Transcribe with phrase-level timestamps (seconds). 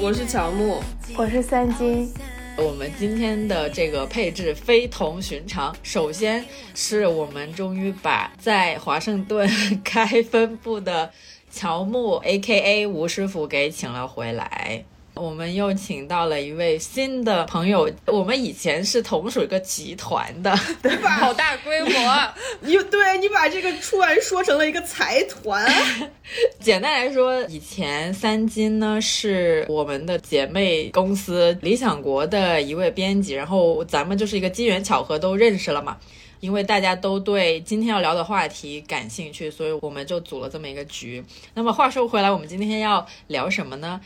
[0.00, 0.82] 我是乔木，
[1.16, 2.12] 我是三金，
[2.58, 5.74] 我们今天的这个配置非同寻常。
[5.82, 6.44] 首先
[6.74, 9.48] 是我们终于把在华盛顿
[9.84, 11.10] 开分部的
[11.50, 12.86] 乔木 （A.K.A.
[12.86, 14.84] 吴师傅）给请了回来。
[15.14, 20.52] 我们又请到了一位新的朋友，我们以前是同属一个集团的，
[20.82, 21.10] 对吧？
[21.22, 21.90] 好大规模，
[22.60, 25.64] 你对你把这个突然说成了一个财团，
[26.58, 35.96] 简单来说，以前三金呢是我们的姐妹公司理想国的一位编辑，然后咱们就是一个机缘巧合都认识了嘛。
[36.40, 41.24] 因为大家都对今天要聊的话题感兴趣，所以我们就组了这么一个局。
[41.54, 43.98] 那么话说回来，我们今天要聊什么呢？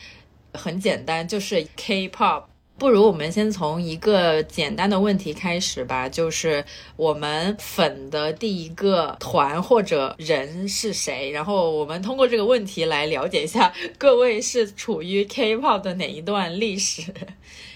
[0.55, 2.45] 很简单，就是 K-pop。
[2.79, 11.31] 不如我们先从一个简单的问题开始吧，就是我们粉的第一个团或者人是谁？
[11.33, 17.13] 然后我们通过这个问题来了解一下各位是处于 K-pop 的哪一段历史。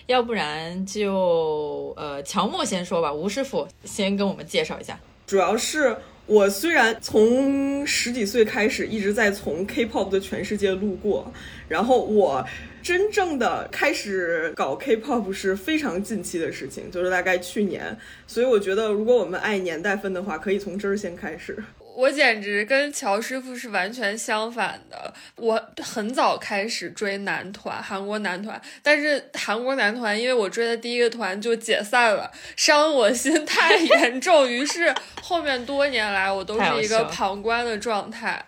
[0.07, 5.01] 要不然就呃，乔木先说吧，吴师傅先跟我们介绍一下。
[5.27, 11.33] 主要是我虽然从十几岁开始一直在从 K-pop 的全世界路过，
[11.69, 12.47] 然后我
[12.83, 17.97] 真正的开始搞 K-pop 是非常近期的事情，就是大概去年，
[18.27, 21.63] 所以我觉得如果我们按年代分的话，可以从这儿先开始。
[21.95, 25.13] 我简直跟乔师傅是完全相反的。
[25.37, 38.45] 我很早开始追男团，韩国男团，但是韩国男团因为我追的第一个团就解散了，伤我心太严重，于是后面多年来我都是一个旁观的状态。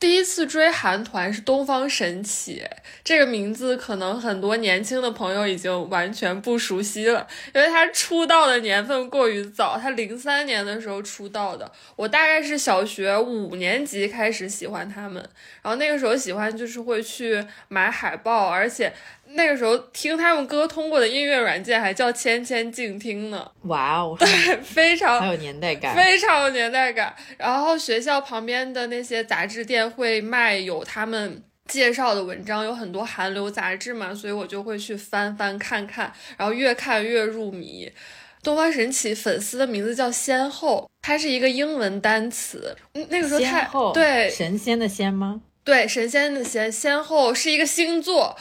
[0.00, 2.64] 第一次追韩团是东方神起，
[3.02, 15.20] 这个名字可能很多年轻的朋友已经完全不熟悉了，因为他出道的年份过于早，他零三年的时候出道的，我大概是小学五年级开始喜欢他们，
[15.62, 18.92] 然后那个时候喜欢就是会去买海报，而且。
[19.34, 24.26] 那个时候听他们歌通过的音乐软件还叫千千静听呢，哇哦， 对，
[24.62, 27.14] 非常 有年代感，非常有年代感。
[27.36, 37.92] 然后学校旁边的那些杂志店会卖有他们介绍的文章，有很多韩流杂志嘛，所以我就会去翻翻看看，然后越看越入迷。
[38.42, 42.74] 东方神起粉丝的名字叫仙后，它是一个英文单词。
[43.10, 45.42] 那个时候太对神仙的仙吗？
[45.64, 48.34] 对，神仙的仙，仙后是一个星座。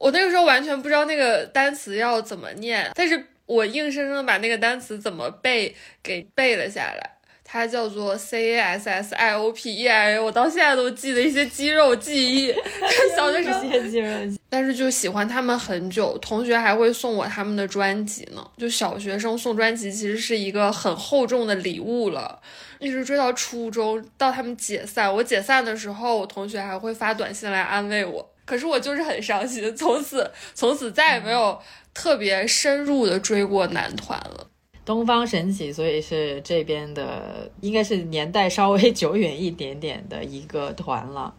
[0.00, 7.16] 我那个时候完全不知道那个单词要怎么念，但是我硬生生的把那个单词怎么背给背了下来。
[7.44, 12.54] 它叫做 C A S S I O P E I A，我到现在都记得一些肌肉记忆。
[13.14, 14.40] 小学生，些肌肉记忆。
[14.48, 18.50] 但是就喜欢他们很久，同学还会送我他们的专辑呢。
[18.56, 22.40] 就小学生送专辑其实是一个很厚重的礼物了。
[22.78, 25.12] 一直追到初中，到他们解散。
[25.12, 28.29] 我解散的时候，我同学还会发短信来安慰我。
[28.50, 31.56] 可是我就是很伤心，从此从此再也没有
[31.94, 34.48] 特别深入的追过男团了。
[34.84, 41.32] 东方神起，所以是这边的，应该是年代稍微久远一点点的一个团了。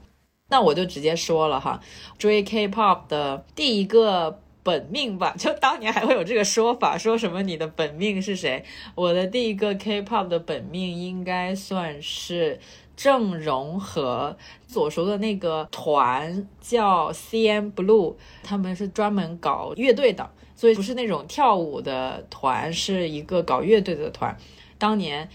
[0.48, 1.82] 那我就直接说了哈，
[2.18, 8.64] 追 K-pop 的第一个本命吧，就当年还会有这个说法，说什么你的本命是谁？
[8.96, 12.62] 我的第一个 K-pop 的本命应该算是。
[13.02, 18.14] 郑容和所说的那个团叫 C M Blue，
[18.44, 24.38] 他们是专门搞乐队的，所以不是那种跳舞的团，是一个搞乐队的团。
[24.78, 25.28] 当年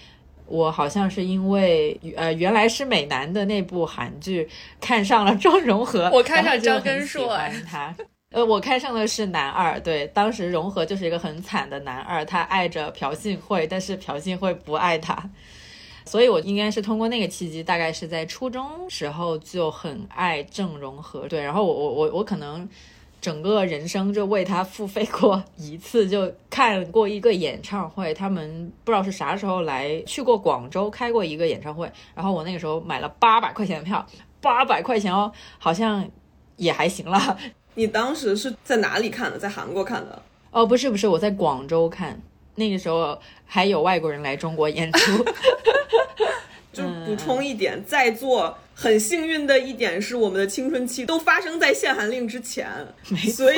[0.47, 4.49] 我好像是因为呃原来是美男的那部韩剧
[4.81, 7.37] 看上了郑容和， 我看上张根硕，
[7.69, 7.93] 他
[8.31, 15.29] 呃我看上的是男二，对，当时容和就是一个很惨的男二，他爱着朴信惠，但是朴信惠不爱他。
[16.07, 22.67] 所以，我应该是通过那个契机，大概是在初中时候就很爱郑容和，对，然后我我我我可能
[23.21, 34.07] 整个人生就为他付费过一次，就看过一个演唱会，他们不知道是啥时候来，去过广州开过一个演唱会，然后我那个时候买了八百块钱的票，
[34.41, 36.09] 八百块钱哦，好像
[36.57, 37.37] 也还行了。
[37.75, 39.37] 你当时是在哪里看的？
[39.37, 40.23] 在韩国看的？
[40.53, 42.23] 哦，不是不是，我在广州看，
[42.55, 45.25] 那个时候还有外国人来中国演出。
[46.77, 52.69] 就补充一点，在座很幸运的一点是，我们的青春期都发生在限韩令之前，
[53.35, 53.57] 所以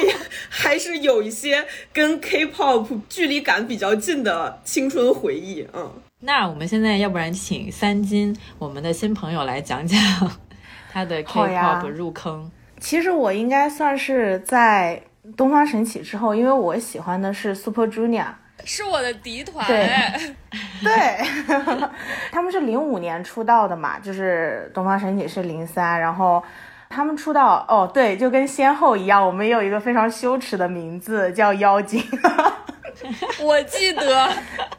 [0.48, 5.66] 还是有一些跟 K-pop 距离感比较近的青春回忆。
[5.72, 9.98] 嗯，那我们现在要不然请三金，我们的新朋友来讲讲
[10.92, 12.48] 他的 K-pop 入坑。
[12.78, 15.02] 其实我应该算是在
[15.36, 18.28] 东方神起之后，因为我喜欢的是 Super Junior。
[18.64, 20.20] 是我的敌团对哎，
[20.82, 21.54] 对，
[22.30, 26.42] 他们是零五年出道的嘛，就是东方神起是零三，然后
[26.90, 32.02] 他们出道哦，对，就跟先后一样，我们也有一个非常羞耻的名字叫妖精，
[33.40, 34.28] 我记得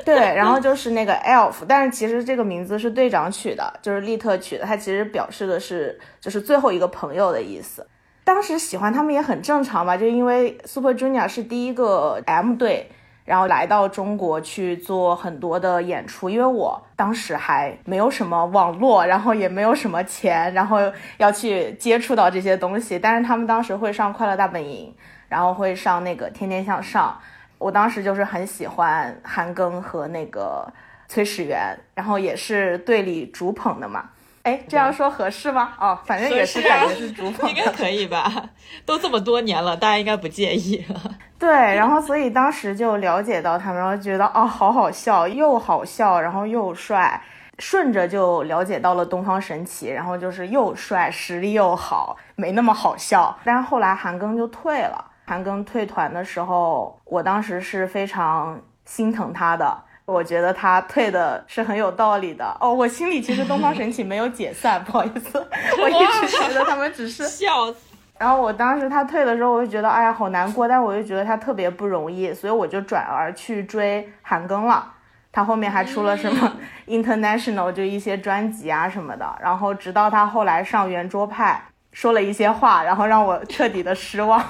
[0.05, 7.87] 对，然后就是那个 elf，但是其实这个名字是队长取的，就是利特取的，他其实表示的是就是最后一个朋友的意思。
[8.23, 12.91] 当时喜欢他们也很正常吧，就因为 Super Junior 是第一个 M 队。
[13.29, 20.79] 然后来到中国去做很多的演出，因为我当时还没有什么网络，然后也没有什么钱，然后
[21.17, 22.97] 要去接触到这些东西。
[22.97, 24.91] 但是他们当时会上《快乐大本营》，
[25.27, 27.15] 然后会上那个《天天向上》。
[27.59, 30.67] 我当时就是很喜欢韩庚和那个
[31.07, 34.09] 崔始源，然后也是队里主捧的嘛。
[34.49, 35.73] 哎，这样说合适吗？
[35.79, 38.31] 哦，反正也是感觉是主捧应该可以吧？
[38.83, 40.99] 都这么多年了，大家应该不介意了。
[41.37, 47.21] 对，然后所以当时就了解到他们，然后觉得哦，好好笑，又好笑，然后又帅，
[47.59, 53.37] 顺着就了解到了东方神起，然后就是又帅，实力又好，没那么好笑。
[53.43, 59.83] 但是后来韩庚就退了，韩庚退团的时候，我当时是非常心疼他的。
[60.09, 65.37] 我觉得他退的是很有道理的哦，我心里其实东方神起没有解散， 不好意思，
[65.81, 67.79] 我一直觉得他们只是 笑死。
[68.17, 74.93] 然后我当时他退的时候，我就觉得哎呀好难过，但我就觉得他特别不容易，所以我就转而去追韩庚了。
[75.31, 76.51] 他后面还出了什么
[76.87, 79.37] International，就一些专辑啊什么的。
[79.39, 81.63] 然后直到他后来上圆桌派
[81.93, 84.43] 说了一些话，然后让我彻底的失望。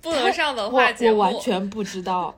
[0.00, 2.32] 不能上文化节目，我完全不知道，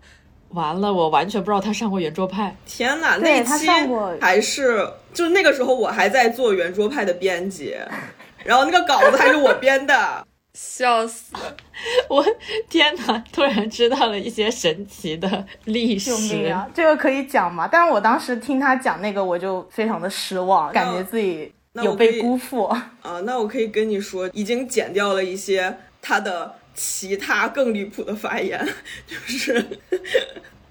[0.51, 2.57] 完了，我完全不知道他上过圆桌派。
[2.67, 7.77] 天哪，对他那期上过还是就那个时候我还在做圆桌派的编辑，
[8.45, 10.25] 然后那个稿子还是我编的。
[10.53, 11.33] 笑死！
[12.11, 12.25] 我
[12.69, 13.23] 天哪！
[13.33, 16.19] 突然知道了一些神奇的历史救。
[16.37, 16.69] 命啊！
[16.75, 17.69] 这个可以讲吗？
[17.71, 22.65] 但是我当时听他讲那个，我就非常的失望，感觉自己有被辜负。
[22.65, 22.91] 啊，
[23.25, 28.59] 那我可以跟你说，已经剪掉了一些他的其他更离谱的发言，
[29.05, 29.63] 就是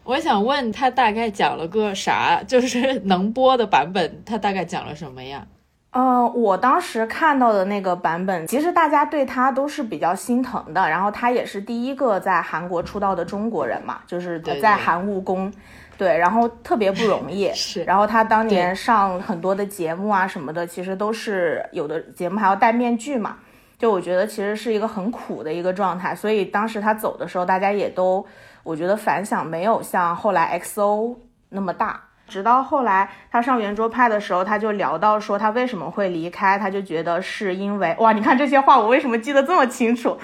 [0.03, 2.41] 我想问他大概讲了个啥？
[2.47, 5.45] 就是能播的版本，他大概讲了什么呀？
[5.91, 10.89] 呃，我当时看到的那个版本，其实大家对他都是比较心疼的。
[10.89, 15.51] 然后他也是第一个在韩国出道的中国人嘛，就是在韩务工，
[15.95, 17.51] 对，然后特别不容易。
[17.53, 23.37] 是然后他当年上很多的节目啊什么的，其实都是有的节目还要戴面具嘛。
[23.79, 28.23] 就我觉得其实是一个很苦的一个状态，所以当时他走的时候，大家也都
[28.61, 31.15] 我觉得反响没有像后来 XO
[31.49, 32.01] 那么大。
[32.27, 40.15] 直到后来他上圆桌派的时候，他就聊到说他为什么会离开，他就觉得是因为哇，你看这些话我为什么记得这么清楚？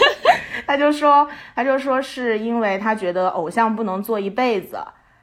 [0.66, 4.78] 他就说，他就说是因为他觉得偶像不能做一辈子，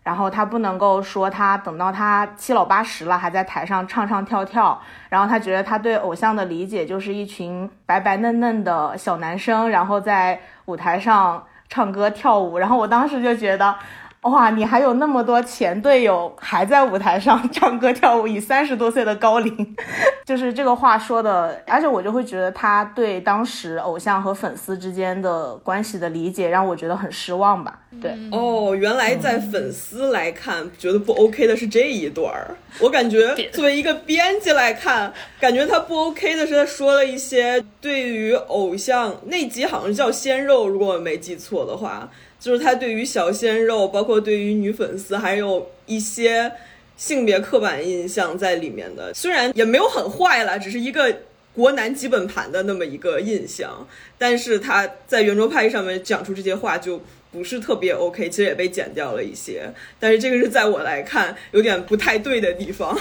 [0.08, 13.76] 然后他不能够说他等到他七老八十了还在台上唱唱跳跳，然后他觉得他对偶像的理解就是一群白白嫩嫩的小男生，然后在舞台上唱歌跳舞，然后我当时就觉得。
[14.22, 19.76] 哇，你还有那么多前队友还在舞台上唱歌跳舞，以三十多岁的高龄，
[20.26, 27.80] 就是这个话说的，而且我就会觉得他对当时偶像和粉丝之间的关系的理解，让我觉得很失望吧。
[28.02, 32.56] 对，哦，原来在粉丝来看，觉得不 OK 的是这一段儿。
[32.82, 42.10] 我感觉作为一个编辑来看，感觉他不 OK 的是他说了一些对于偶像那集好像叫鲜肉，如果我没记错的话，
[42.40, 46.52] 就是他对于小鲜肉，包括对于女粉丝，还有一些
[46.96, 49.14] 性别刻板印象在里面的。
[49.14, 51.18] 虽然也没有很坏啦，只是一个
[51.54, 57.02] 国男基本盘的那么一个印象，但是他在圆桌派上面讲出这些话就。
[57.30, 62.98] 不是特别 OK，其实也被剪掉了一些，但是这个是在我来看有点不太对的地方。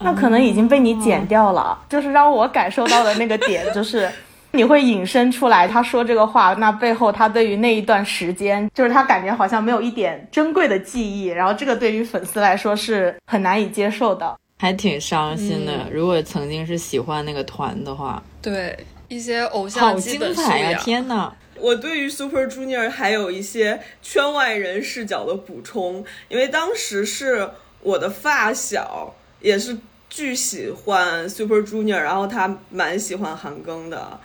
[0.00, 4.08] 那可能已经被你剪掉了，就是让我感受到的那个点，就是
[4.54, 14.38] 你会引申出来，他说这个话，那背后他对于那一段时间，就是他感觉好像没有一点珍贵的记忆，然后这个对于粉丝来说是很难以接受的。
[14.56, 15.72] 还挺伤心的。
[15.90, 21.34] 如果曾经是喜欢那个团的话，对一些偶像基本素精彩呀、养，天哪！
[21.58, 29.76] 我对于 Super Junior 还有一些圈外人视角的补充，因为当时是我的发小也是
[30.08, 34.20] 巨喜欢 Super Junior，然后他蛮喜欢韩庚的。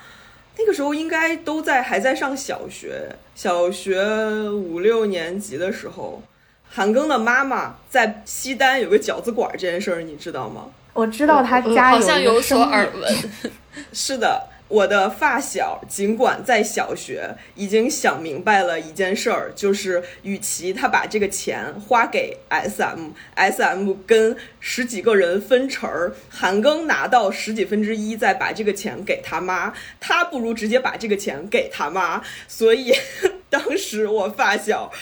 [0.60, 4.04] 那个时候应该都在还在上小学，小学
[4.50, 6.22] 五六年级的时候，
[6.68, 10.66] 韩庚的妈妈在西单有个饺子馆这件事儿，你知道吗？
[10.92, 13.30] 我知道他家好像有有所耳闻。
[13.94, 32.22] 是的，我的发小尽管在小学已经想明白了一件事儿，就是与其他把这个钱花给 SM，SM 跟十几个人分成儿，韩庚拿到十几分之一，再把这个钱给他妈，他不如直接把这个钱给他妈。
[32.46, 32.94] 所以
[33.50, 34.92] 当时我发小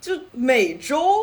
[0.00, 1.16] 就每周。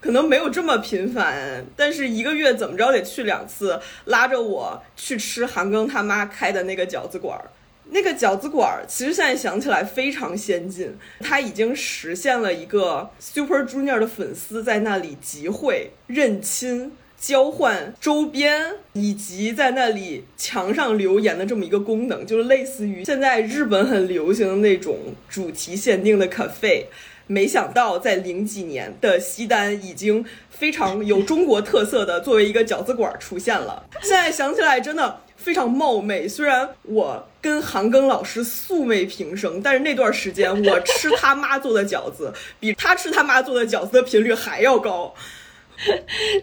[0.00, 7.50] 可能没有这么频繁，但是一个月怎么着得去两次，拉着我去吃韩庚他妈开的那个饺子馆儿。
[7.90, 26.84] 那个饺子馆儿其实现在想起来非常先进，它已经实现了一个 Super Junior 的粉丝在那里集会、认亲、交换周边，以及在那里墙上留言的这么一个功能，就是类似于现在日本很流行的那种主题限定的 cafe。
[27.28, 33.84] 没想到在零几年的西单已经非常有中国特色的作为一个饺子馆出现了。
[34.00, 45.14] 现在想起来真的非常冒昧，虽然我跟韩庚老师素昧平生，但是那段时间我吃他妈做的饺子 比他吃他妈做的饺子的频率还要高，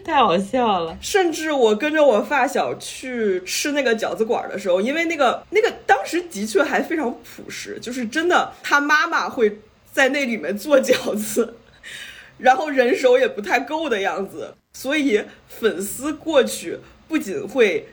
[0.04, 0.96] 太好笑了。
[1.00, 9.58] 甚至我跟着我发小去吃那个饺子馆的时候，因为那个那个当时的确还非常朴实，就是真的他妈妈会。
[9.96, 11.56] 在那里面做饺子，
[12.36, 17.88] 然后人手也不太够的样子，所以粉丝过去不仅会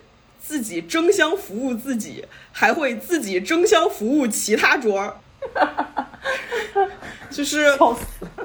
[0.46, 5.22] 自己争相服务自己，还会自己争相服务其他桌
[7.32, 7.78] 就是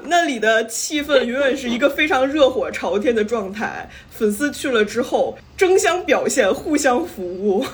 [0.03, 3.89] 那里的气氛永远是一个非常热火朝天的状态。
[4.09, 7.65] 粉丝去了之后，争相表现，互相服务，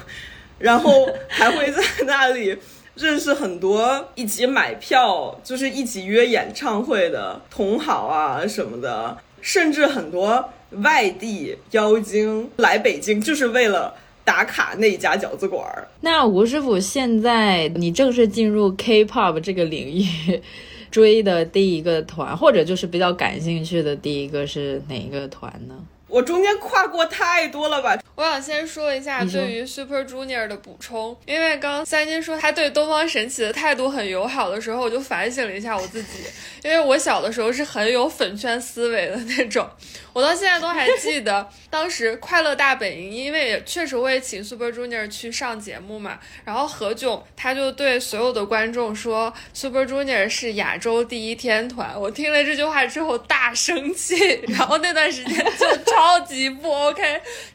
[0.57, 2.57] 然后还会在那里。
[2.95, 10.49] 认识很多一起买票，就是一起约演唱会的同好啊什么的，甚至很多
[10.83, 15.87] 外地妖精来北京就是为了打卡那家饺子馆儿。
[16.01, 20.41] 那吴师傅，现在你正式进入 K-pop 这个领域，
[20.89, 25.75] 追的第一个团，或者就是比较感兴趣的第一个是哪一个团呢？
[26.15, 27.99] 我中间跨过太多了吧？
[28.15, 36.19] 我想先说一下对于 Super Junior 的补充，因为刚刚三金说他对东方神起的态度很友好的时候，我就反省了一下我自己，
[36.63, 39.69] 因为我小的时候是很有粉圈思维的那种。
[40.13, 46.17] 我到现在都还记得，当时快乐大本营，因为也确实会请 Super Junior 去上节目嘛。
[46.45, 51.93] 然后何炅他就对所有的观众说，Super Junior 是亚洲第一天团。
[51.99, 54.15] 我听了这句话之后大生气，
[54.47, 57.01] 然后那段时间就超超级不 OK，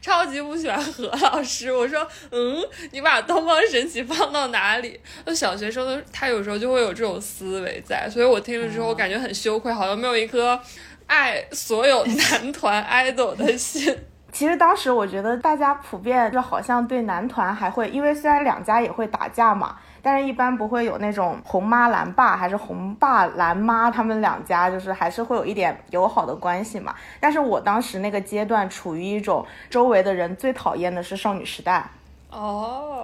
[0.01, 1.71] 超级不喜欢何老师。
[1.73, 4.99] 我说，嗯，你把东方神起放到哪里？
[5.23, 10.59] 那小学生的他有时候就会有这种思维在，所以我听了之后感觉很羞愧，好像没有一颗。
[11.07, 13.97] 爱所有男团 idol 的心。
[14.33, 26.95] 其实当时我觉得大家普遍就好像对男团还会，因为虽然两家也会打架嘛，但是一般不会有那种红妈蓝爸还是红爸蓝妈，他们两家就是还是会有一点友好的关系嘛。
[27.19, 31.85] 但是我当时那个阶段处于一种周围的人最讨厌的是少女时代。
[32.29, 33.03] 哦。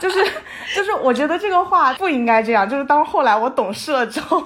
[0.00, 0.24] 就是
[0.74, 2.68] 就是，我觉得这个话不应该这样。
[2.68, 4.42] 就是当后来我懂事了之后，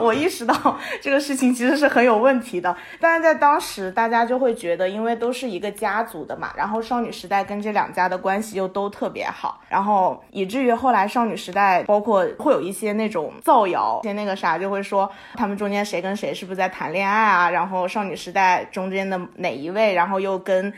[0.00, 0.54] 我意识到
[1.00, 2.76] 这个事情其实是很有问题的。
[3.00, 17.48] 但是在当时，大家就会觉得，因为都是一个家族的嘛，然后少女时代跟这两家的关系又都特别好，然后以至于后来少女时代包括会有一些那种造谣，些那个啥，就会说他们中间谁跟谁是不是在谈恋爱啊？
[17.50, 20.72] 然后少女时代中间的哪一位，然后又跟。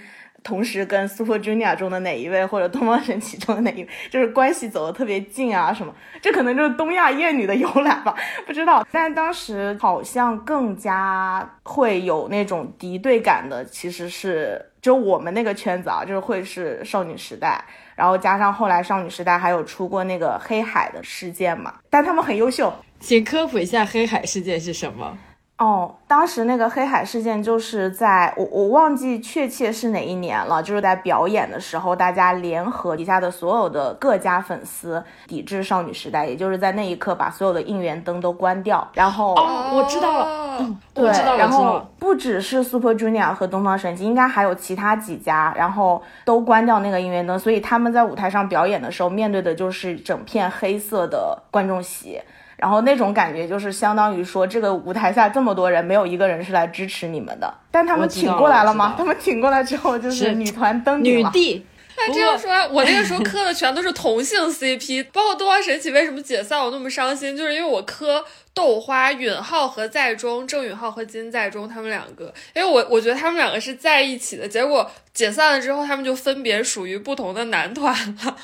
[0.45, 5.93] 同时跟 Super Junior 中的哪一位，或者东方神起中的哪一位，就是关系走得特别近啊什么？
[6.21, 8.15] 这可能就是东亚艳女的由来吧，
[8.47, 8.87] 不知道。
[8.93, 17.65] 但当时好像更加会有那种敌对感的，其实是就我们那个圈子啊，就是会是少女时代，
[17.97, 22.71] 然后加上后来少女时代还有出过那个黑海的事件嘛，但他们很优秀。
[23.01, 25.17] 请科普一下黑海事件是什么？
[25.57, 41.07] 哦，当时那个黑海事件就是在我我忘记确切是哪一年了，就是在表演的时候，大家联合底下的所有的各家粉丝抵制少女时代，也就是在那一刻把所有的应援灯都关掉，然后哦，我知道了，嗯，对，
[41.39, 52.21] 然后不只是 Super Junior 和东方神起，应该还有其他几家，然后都关掉那个应援灯，所以他们在舞台上表演的时候面对的就是整片黑色的观众席。
[52.57, 57.53] 然后那种感觉就是相当于说，这个舞台下这么多人，没有一个人是来支持你们的。
[57.71, 58.95] 但他们挺过来了吗？
[58.97, 61.31] 他们挺过来之后，就是女团登顶了。
[61.31, 61.67] 女帝。
[61.97, 77.95] 那这样说，我那个时候磕的全都是同性 CP， 包括东方神起为什么解散我那么伤心，就是因为我磕豆花、允浩和在中，郑允浩和金在中他们两个，因为我我觉得他们两个是在一起的，结果解散了之后，他们就分别属于不同的男团
[78.25, 78.37] 了。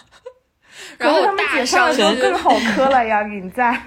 [0.99, 3.23] 然后他们解散了就更好磕了呀！
[3.29, 3.81] 允在，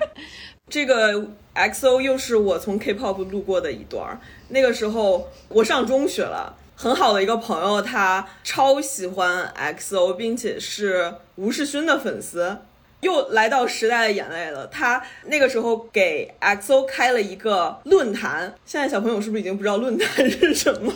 [0.69, 4.19] 这个 XO 又是我从 K-pop 路过的一段。
[4.49, 12.57] 那个时候我上中学了，很好的一个朋友，他超喜欢 XO，并且是吴世勋的粉丝。
[13.01, 18.55] 又来到时代的眼泪了，他那个时候给 XO 开了一个论坛。
[18.65, 20.93] 现在小朋友是不是已经不知道论坛是什么？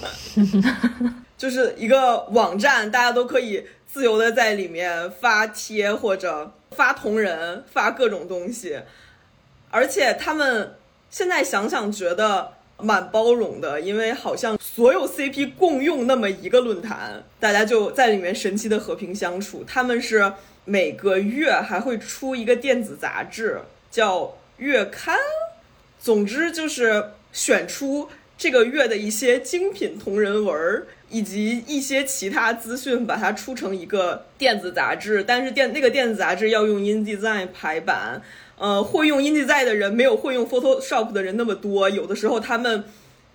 [1.37, 3.61] 就是一个网站，大家都可以。
[3.87, 8.79] 自由的在里面发帖或者发同人发各种东西，
[9.71, 10.75] 而且他们
[11.09, 19.63] 现在想想觉得蛮包容的，因为好像所有 CP 共用那么一个论坛，大家就在里面神奇的和平相处。
[19.65, 20.33] 他们是
[20.65, 25.17] 每个月还会出一个电子杂志，叫月刊，
[25.97, 30.85] 总之就是选出这个月的一些精品同人文儿。
[31.09, 35.23] 以及一些其他资讯，把它出成一个电子杂志。
[35.23, 38.21] 但是电那个电子杂志要用 InDesign 排版，
[38.57, 41.89] 呃，会用 InDesign 的人没有会用 Photoshop 的人那么多。
[41.89, 42.83] 有的时候他们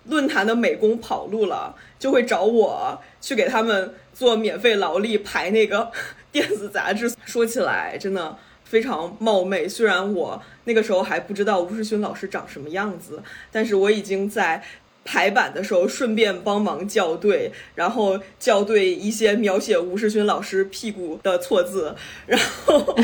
[0.05, 5.91] 论坛的美工跑路了，就会找我去给他们做免费劳力排那个
[6.31, 7.11] 电子杂志。
[7.25, 14.63] 说起来真的非常冒昧，虽然我那个时候还不知道吴世勋老师长什么样子，但是我已经在。
[15.05, 21.95] 排版的时候顺便帮忙校对，然后校对一些描写吴世勋老师屁股的错字，
[22.25, 22.97] 然后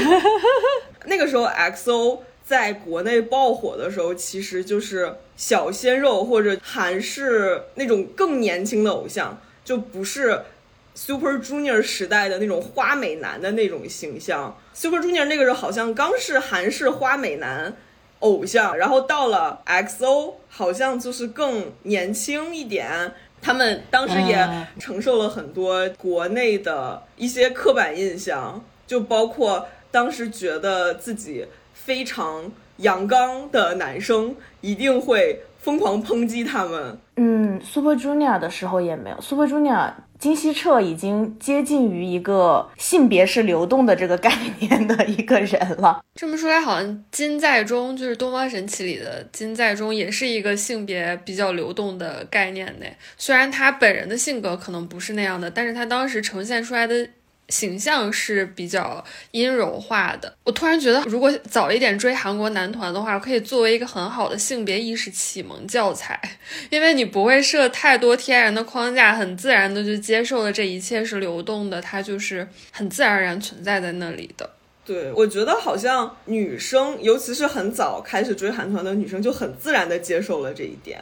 [1.06, 10.42] 那个时候 XO 在国内爆火的时候，其实就是小鲜肉或者韩式那种更年轻的偶像，就不是
[10.96, 14.58] Super Junior 时代的那种花美男的那种形象。
[14.74, 17.76] Super Junior 那个时候好像刚是韩式花美男。
[18.20, 23.14] 偶像，然后到了 XO，好像就是更年轻一点。
[23.42, 37.00] 他们当时也承受了很多国内的一些刻板印象，就包括当时觉得自己非常阳刚的男生一定会疯狂抨击他们。
[37.16, 39.94] 嗯，Super Junior 的时候也没有 Super Junior。
[40.20, 46.04] 金希澈已经接近于一个性别是流动的这个概念的一个人了。
[46.14, 52.86] 这么说来，好像金在中就是东方神起里的金在中，也是一个性别比较流动的概念呢。
[53.18, 57.10] 虽然他本人的性格可能不是那样的，但是他当时呈现出来的。
[57.50, 60.34] 形象是比较阴柔化的。
[60.44, 66.20] 我突然觉得，如果早一点追韩国男团的话，可以作为一个很好的性别意识启蒙教材，
[66.70, 74.50] 因为你不会设太多天然的框架，很自然的就接受了这一切是流动的，它就是很自然而然存在在那里的。
[74.86, 81.00] 对，我觉得好像女生，尤其是很早开始追韩团的女生，就很自然的接受了这一点。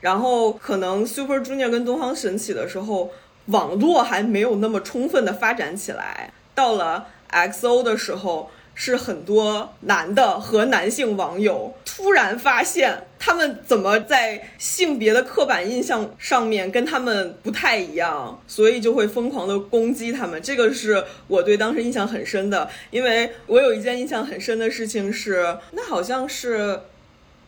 [0.00, 3.10] 然后可能 Super Junior 跟东方神起的时候。
[3.50, 20.40] 网络还没有那么充分的发展起来，到了 XO 的时候，是很多男的和男性网友突然发现他们怎么在性别的刻板印象上面跟他们不太一样，所以就会疯狂的攻击他们。
[20.40, 26.80] 这个是我对当时印象很深的，因为我有一件印象很深的事情是，那好像是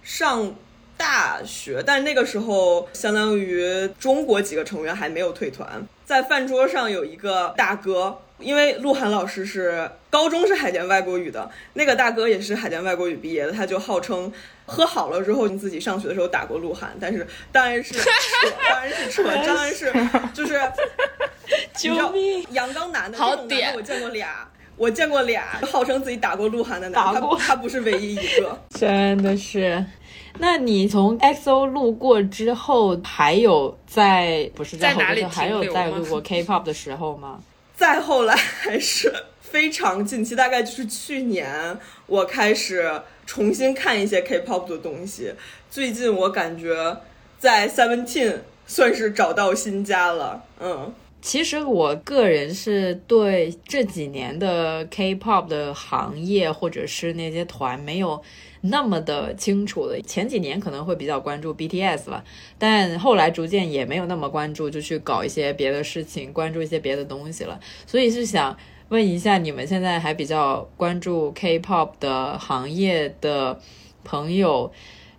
[0.02, 0.54] 上。
[1.02, 14.32] 大学，但那个时候相当于中国几个成员还没有退团，在饭桌上有一个大哥，因为鹿晗老师是高中是海淀外国语的，那个大哥也是海淀外国语毕业的，他就号称
[14.64, 18.08] 喝好了之后你自己上学的时候打过鹿晗，但是当然是 扯，
[18.70, 19.92] 当然是扯，当然是
[20.32, 20.60] 就是
[21.76, 29.84] 救命，阳刚男的好点，我见过俩，我见过俩号称自己打过鹿晗的男，他他不是唯一一个， 真的是。
[30.38, 37.40] 那你从 XO 路过之后，还有在不是在哪里还有在路过 K-pop 的时候吗？
[37.76, 45.32] 再后来还是非常近期，大概就是去年，我开始重新看一些 K-pop 的东西。
[45.70, 46.96] 最近我感觉
[47.38, 50.42] 在 Seventeen 算是找到新家了。
[50.60, 58.22] 嗯，其实我个人是对这几年的 K-pop 的行业或者是那些团没有。
[58.62, 62.24] 那么的清楚的，前几年可能会比较关注 BTS 了，
[62.58, 67.58] 但后来逐渐也没有那么关注，就去搞一些别的事情，关注一些别的东西了。
[67.86, 68.56] 所以是想
[68.88, 73.58] 问一下，你们现在还比较关注 K-pop 的行业的
[74.04, 74.72] 朋友，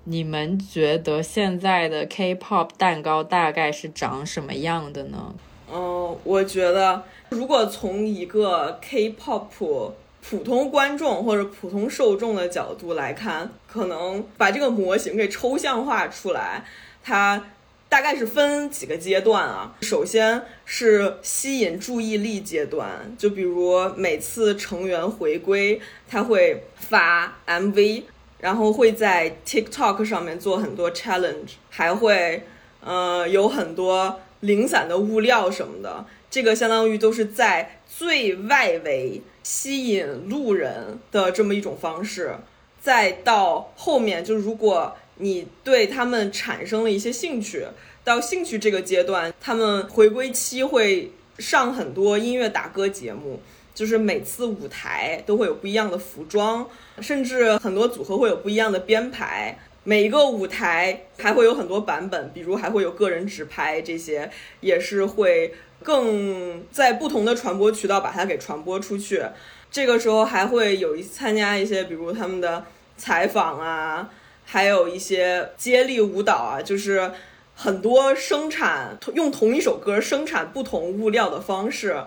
[0.06, 5.36] 你们觉得现在的 K-pop 蛋糕大概是长什么样的呢？
[5.70, 9.92] 嗯，我觉得如果从一个 K-pop
[10.26, 16.64] 普通观众或者普通受众的角度来看，可能把这个模型给抽象化出来，
[17.04, 17.46] 它
[17.90, 19.76] 大概是分几个阶段啊。
[19.82, 28.04] 首先是吸引注意力阶段，就比如每次成员回归，他会发 MV，
[28.40, 32.44] 然后会在 TikTok 上面做很多 challenge，还会
[32.82, 36.06] 呃有很多零散的物料什么的。
[36.32, 39.22] 这个相当于都是在最外围。
[39.44, 42.34] 吸引路人的这么一种方式，
[42.82, 47.68] 再到后面，就如果你对他们产生了一些兴趣，
[48.06, 53.42] 到兴趣这个阶段，他们回归期会上很多音乐打歌节目，
[53.76, 56.68] 就是每次舞台都会有不一样的服装，
[57.02, 65.54] 甚至很多组合会有不一样的编排，每一个舞台还会有很多版本，比如还会有个人直拍，这些也是会。
[65.84, 69.24] 更在不同的传播渠道把它给传播出去，
[69.70, 72.66] 这个时候还会有一参加一些，比如他们的
[72.98, 74.10] 采访啊，
[74.46, 77.12] 还有一些接力舞蹈啊，就是
[77.54, 82.04] 很多生产用同一首歌生产不同物料的方式。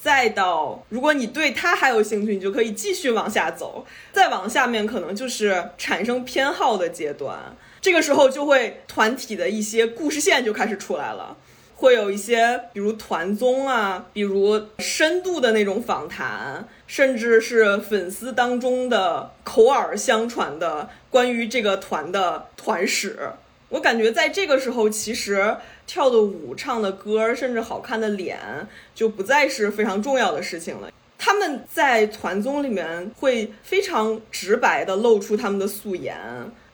[0.00, 11.36] 再到如果你对它还有兴趣，你就可以继续往下走，再往下面可能就是产生偏好的阶段，这个时候就会团体的一些故事线就开始出来了。
[11.78, 23.30] 会有一些，比如团综啊，比如深度的那种访谈，甚至是粉丝当中的口耳相传的关于这个团的团史。
[23.68, 28.36] 我感觉在这个时候，其实跳的舞、唱的歌，甚至好看的脸，
[28.92, 30.90] 就不再是非常重要的事情了。
[31.16, 36.16] 他们在团综里面会非常直白的露出他们的素颜，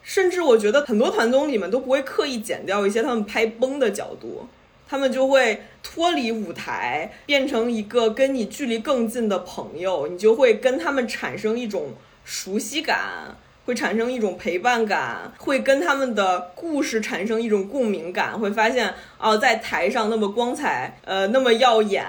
[0.01, 4.47] 甚至我觉得很多团综里面都不会刻意剪掉一些他们拍崩的角度。
[4.87, 11.93] 他们就会脱离舞台，变成一个跟你距离更近的朋友，你就会跟他们产生一种
[12.23, 22.05] 熟悉感，会产生一种陪伴感，会跟他们的故事产生一种共鸣感，会发现哦，在台上那么光彩，呃，那么耀眼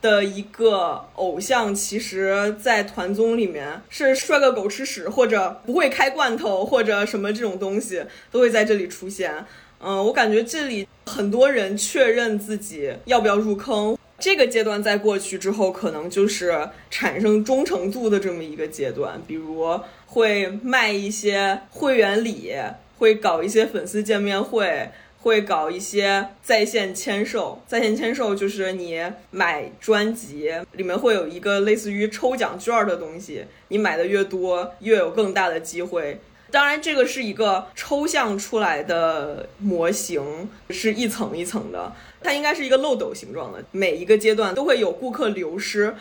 [0.00, 9.44] 的一个偶像，其实在团综里面是摔个狗吃屎，或者不会开罐头，或者什么这种东西都会在这里出现。
[9.82, 19.18] 嗯，我感觉这里很多人确认自己要不要入坑，这个阶段在过去之后，可能就是产生忠诚度的这么一个阶段。
[19.26, 22.52] 比如会卖一些会员礼，
[22.98, 24.90] 会搞一些粉丝见面会，
[25.22, 27.62] 会搞一些在线签售。
[27.66, 36.20] 在线签售就是你买专辑里面会有一个类似于抽奖券的东西，你买的越多，越有更大的机会。
[36.50, 45.94] 当然，这个是一个抽象出来的模型，是一层一层的，它应该是一个漏斗形状的，每一个阶段都会有顾客流失，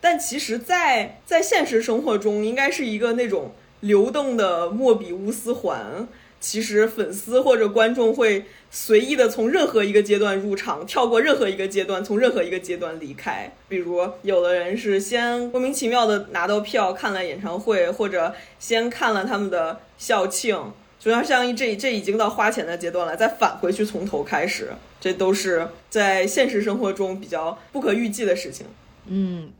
[0.00, 6.08] 但其实，在在现实生活中，应该是一个那种流动的莫比乌斯环。
[6.40, 13.54] 其实粉丝或者观众会随意的从任何一个阶段入场，跳过任何一个阶段，从任何一个阶段离开。
[13.68, 28.66] 比如，有的人是先莫名其妙的拿到票看了演唱会，或者先看了他们的校庆，就像像这这已经到花钱的阶段了，再返回去从头开始，这都是在现实生活中比较不可预计的事情。
[29.06, 29.50] 嗯，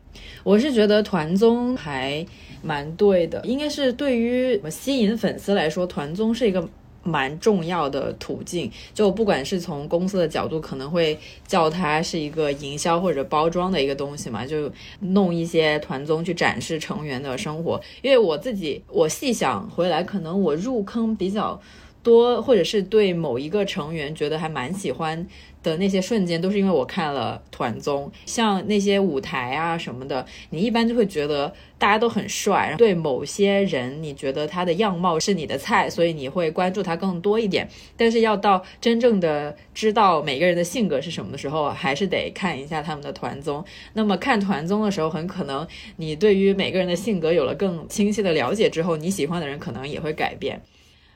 [0.43, 2.25] 我是觉得团综还。
[2.63, 6.63] 蛮对的，应该是对于吸引粉丝来说，团综是一个
[7.01, 8.71] 蛮重要的途径。
[8.93, 17.81] 就不管是从公司的角度，可能会叫它是一个营销或者包装的一个东西嘛，就弄一些团综去展示成员的生活。
[18.03, 21.59] 因为我自己，我细想回来，可能我入坑比较
[22.03, 25.27] 多，或者是对某一个成员觉得还蛮喜欢。
[25.63, 37.69] 的那些瞬间都是因为我看了团综，像那些舞台啊什么的，你一般就会觉得大家都很帅，对某些人你觉得他的样貌是你的菜，所以你会关注他更多一点。
[37.95, 43.63] 但是要到真正的知道每个人的性格是什么的时候，还是得看一下他们的团综。
[43.93, 50.59] 那么看团综的时候，很可能你对于每个人的性格有了更清晰的了解之后，你喜欢的人可能也会改变。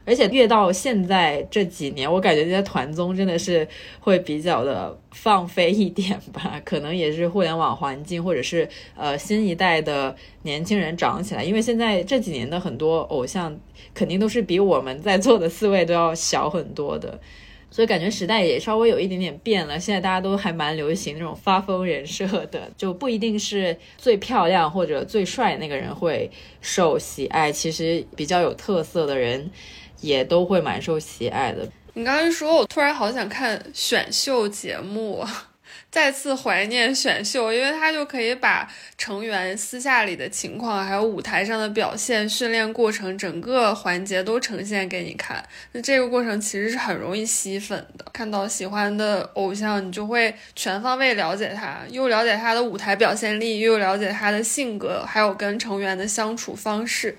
[0.05, 3.67] 而且越到现在这几年，我感觉这些团综真的是
[3.99, 11.43] 会比较的放飞一点吧，可能也是互联网环境，或者是呃新一代的年轻人长起来。
[11.43, 13.57] 因为现在这几年的很多偶像，
[13.93, 17.19] 肯定都是比我们在座的四位都要小很多的。
[17.71, 19.77] 所以感觉时代也稍微有一点点变了。
[19.77, 26.29] 现在大家都还蛮流行那种发疯人设的，就不一定是最漂亮或者最帅那个人会
[26.61, 29.51] 受喜爱，其实比较有特色的人
[30.05, 31.67] 也都会蛮受喜爱的。
[31.93, 35.25] 你刚才说，我突然好想看选秀节目。
[35.89, 45.41] 再次怀念选秀，因为他就可以把成员私下里的情况，还有舞台上的表现、训练过程整个环节都呈现给你看。
[45.71, 48.05] 那这个过程其实是很容易吸粉的。
[48.11, 57.17] 看到喜欢的偶像，你就会全方位了解他，又了解他的舞台表现力，又了解他的性格，还有跟成员的相处方式。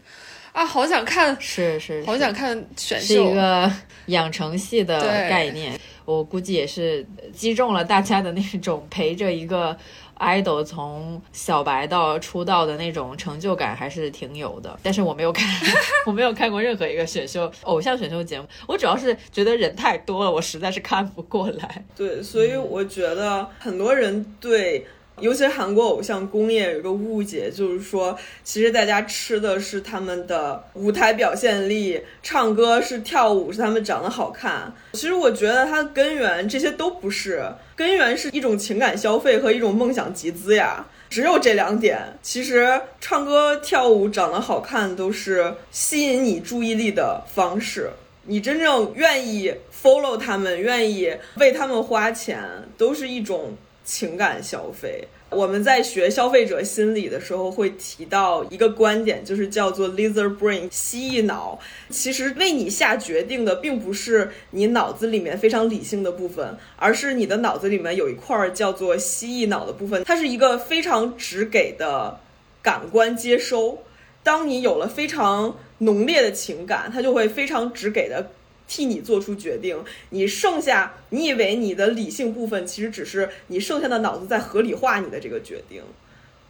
[0.56, 3.70] 啊，好想看，是是，好想看选秀，是一个
[4.06, 5.78] 养成系的概念。
[6.06, 9.76] 我估计也是击中了大家的那种陪着一个
[10.18, 14.74] idol 从小白到出道的那种成就感，还是挺有的。
[14.82, 15.46] 但是我没有看，
[16.06, 18.48] 我没有看过任何一个选秀偶像选秀节目。
[18.66, 21.84] 我主要是觉得人太多了，我实在是看不过来。
[21.94, 24.86] 对，所以我觉得很多人对。
[25.20, 34.70] 尤其韩国偶像工业有一个误解，就是说，其实大家吃的是他们的舞台表现力，唱歌是跳舞，是他们长得好看。
[34.92, 37.42] 其实我觉得它的根源这些都不是，
[37.74, 40.84] 根源是一种情感消费和一种梦想集资呀。
[41.08, 47.90] 只有这两点，其实唱歌、跳舞、长得好看都是吸引你注意力的方式。
[48.24, 52.42] 你真正愿意 follow 他们，愿意为他们花钱，
[52.76, 53.56] 都是一种。
[53.86, 61.56] 情感消费，我们在学消费者心理的时候会提到一个观点，就是叫做 lizard brain 蜥蜴脑。
[61.88, 72.18] 其实为你下决定的并不是你脑子里面非常理性的部分，而是你的脑子里面有一块叫做蜥蜴脑的部分，它是一个非常直给的
[72.60, 73.84] 感官接收。
[74.24, 78.32] 当你有了非常浓烈的情感，它就会非常直给的。
[78.66, 85.82] 替你做出决定，你剩下，你以为你的理性部分，其实只是你剩下的脑子在合理化你的这个决定。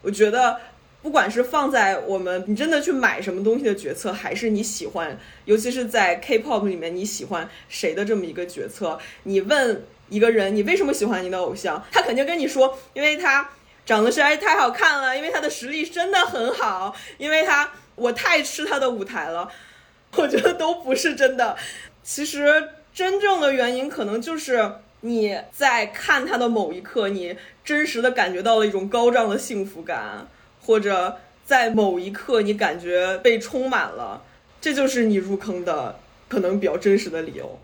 [0.02, 0.60] 我觉得，
[1.02, 13.50] 不管是放在我们你真的去买什么东西的决策，还是你喜欢，尤其是在 K-pop 里面你喜欢谁的这么一个决策，你问一个人你为什么喜欢你的偶像，他肯定跟你说，因为他
[13.84, 19.50] 长得实在太好看了，因为他的实力真的很好，因为他我太吃他的舞台了。
[20.12, 21.54] 我觉得都不是真的。
[22.06, 30.24] 其实真正的原因可能就是你在看他的某一刻，你真实的感觉到了一种高涨的幸福感，
[30.62, 34.22] 或者在某一刻你感觉被充满了，
[34.60, 35.96] 这就是你入坑的
[36.28, 37.58] 可能比较真实的理由。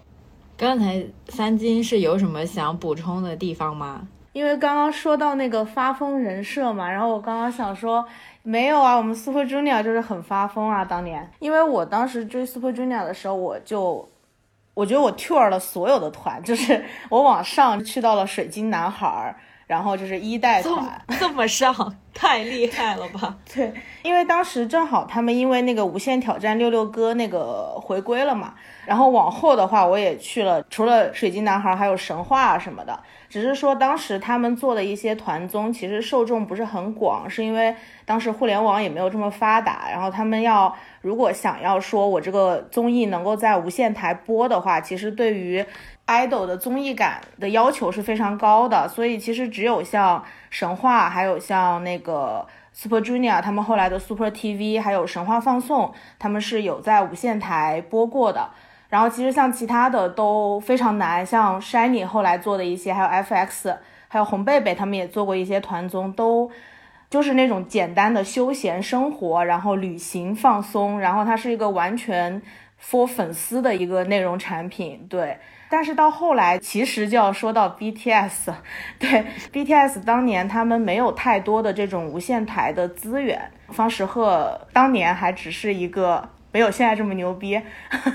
[0.57, 4.09] 刚才三金是有什么想补充的地方吗？
[4.33, 8.05] 因为刚刚说到那个发疯人设嘛，然后我刚刚想说，
[8.42, 14.09] 没有啊，我们 Super Junior 就是很发疯啊，当年，因为我当时追 Super Junior 的时候，我就。
[14.74, 19.35] 我觉得我 tour 了所有的团，就是我往上去到了水晶男孩，
[19.66, 23.37] 然后就是一代团，这么上，太厉害了吧？
[23.54, 28.54] 对，因为当时正好他们因为那个无限挑战六六哥那个回归了嘛，
[28.87, 32.98] 然后往后的话我也去了，除了水晶男孩，还有神话什么的。
[33.33, 39.88] 只是说当时他们做的一些团综，其实受众不是很广，是因为当时互联网也没有这么发达。
[39.90, 45.64] 然后他们要如果想要说我这个综艺能够在无线台播的话，其实对于
[46.07, 48.87] idol 的综艺感的要求是非常高的。
[48.87, 58.51] 所以其实只有像神话，还有像那个 Super Junior，他们后来的 Super TV，还有神话放送，他们是有在无线台播过的。
[58.92, 63.74] 然后其实像其他的都非常难，像 Shiny 后来做的一些，还有 FX，
[64.07, 66.50] 还有红贝贝他们也做过一些团综，都
[67.09, 72.42] 就是那种简单的休闲生活，然后旅行放松，然后它是一个完全
[72.78, 75.38] for 粉丝的一个内容产品，对。
[75.70, 78.52] 但是到后来，其实就要说到 BTS，
[78.98, 86.28] 对 BTS 当年他们没有太多的这种无线台的资源，方时赫当年还只是一个。
[86.52, 87.60] 没有现在这么牛逼，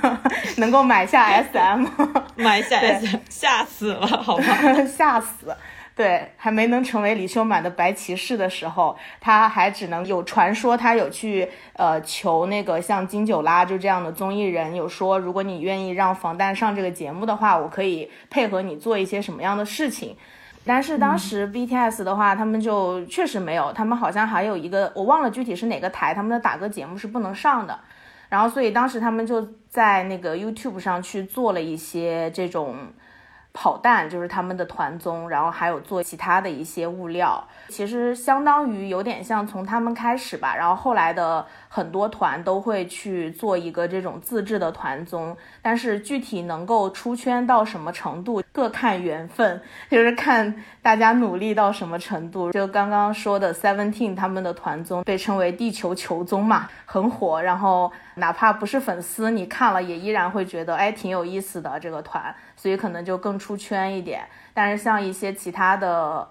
[0.58, 1.86] 能够买下 SM，
[2.38, 4.44] 买下 SM，吓死了，好吧？
[4.86, 5.58] 吓死，
[5.96, 20.16] 对，还没能成为李秀满的白骑士的时候，他还只能有传说，他有去呃求那个像金九拉就这样的综艺人，有说如果你愿意让防弹上这个节目的话，我可以配合你做一些什么样的事情。
[20.64, 27.80] 但是当时 BTS 的话，他们就确实没有，他们好像还有一个我忘了具体是哪个台，他们的打歌节目是不能上的。
[28.30, 32.76] 然后，所以当时他们就在那个 YouTube 上去做了一些这种
[33.54, 52.52] 跑弹，就是他们的团综，然后还有做其他的一些物料，其实相当于有点像从他们开始吧，然后后来的很多团都会去做一个这种自制的团综，但是具体能够出圈到什么程度，各看缘分， 就是看大家努力到什么程度。
[52.52, 62.34] 就刚刚说的 Seventeen 他们的团综被称为地球球综嘛，很火，然后哪怕不是粉丝，你看了也依然会觉得哎挺有意思的这个团。
[62.56, 66.28] 所以可能就更出圈一点，但是像一些其他的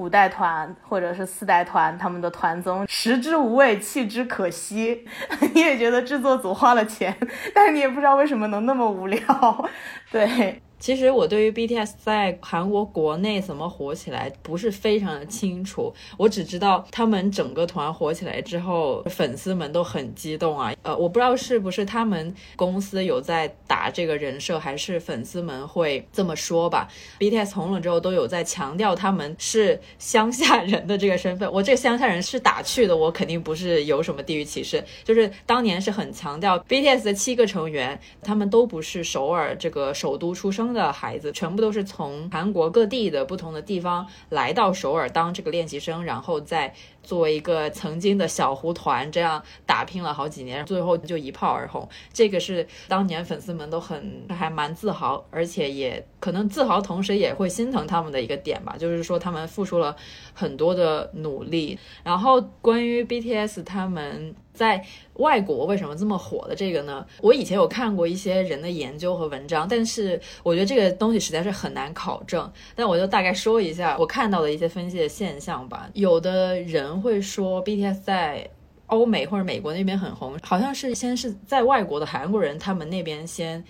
[0.00, 5.06] 五代团或者是四代团，他们的团综食之无味，弃之可惜。
[5.52, 7.14] 你也觉得制作组花了钱，
[7.54, 9.20] 但是你也不知道为什么能那么无聊，
[10.10, 10.62] 对。
[10.80, 20.72] 其实我对于 BTS 在韩国国内怎么火起来不是非常的清楚，我只知道他们整个团火起来之后，粉丝们都很激动啊。
[20.82, 26.88] 呃，我不知道是不是他们公司有在打这个人设，还是粉丝们会这么说吧。
[27.18, 31.52] BTS 红了之后，都有在强调他们是乡下人的这个身份。
[31.52, 40.69] 我这个乡下人是打趣的，我肯定不是有什么地域歧视，就是当年是很强调 BTS 的七个成员，他们都不是首尔这个首都出生。
[40.72, 51.88] 的孩子全部都是从韩国各地的不同的地方来到首尔当这个练习生，然后再作为一个曾经的小胡团这样打拼了好几年，最后就一炮而红。
[52.12, 59.96] 这个是当年粉丝们都很还蛮自豪，而且也可能自豪，同时也会心疼他们的一个点吧，就是说他们付出了
[60.34, 61.78] 很多的努力。
[62.04, 64.34] 然后关于 BTS 他们。
[64.52, 64.84] 在
[65.14, 67.06] 外国为什么这么火的这个呢？
[67.22, 72.52] 我以前有看过一些人的研究和文章，但是我觉得这个东西实在是很难考证。
[72.74, 75.88] 但我就大概说一下我看到的一些分析的现象吧。
[75.94, 78.48] 有的人会说 BTS 在
[78.86, 83.62] 欧美或者美国那边很红，好像是先是在外国的韩国人他们那边先。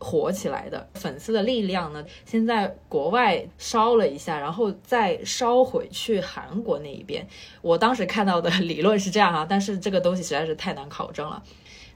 [0.00, 7.26] 火起来的粉丝的力量呢，先在国外烧了一下，然后再烧回去韩国那一边。
[7.60, 11.42] 我当时看到的理论是这样啊，但是这个东西实在是太难考证了。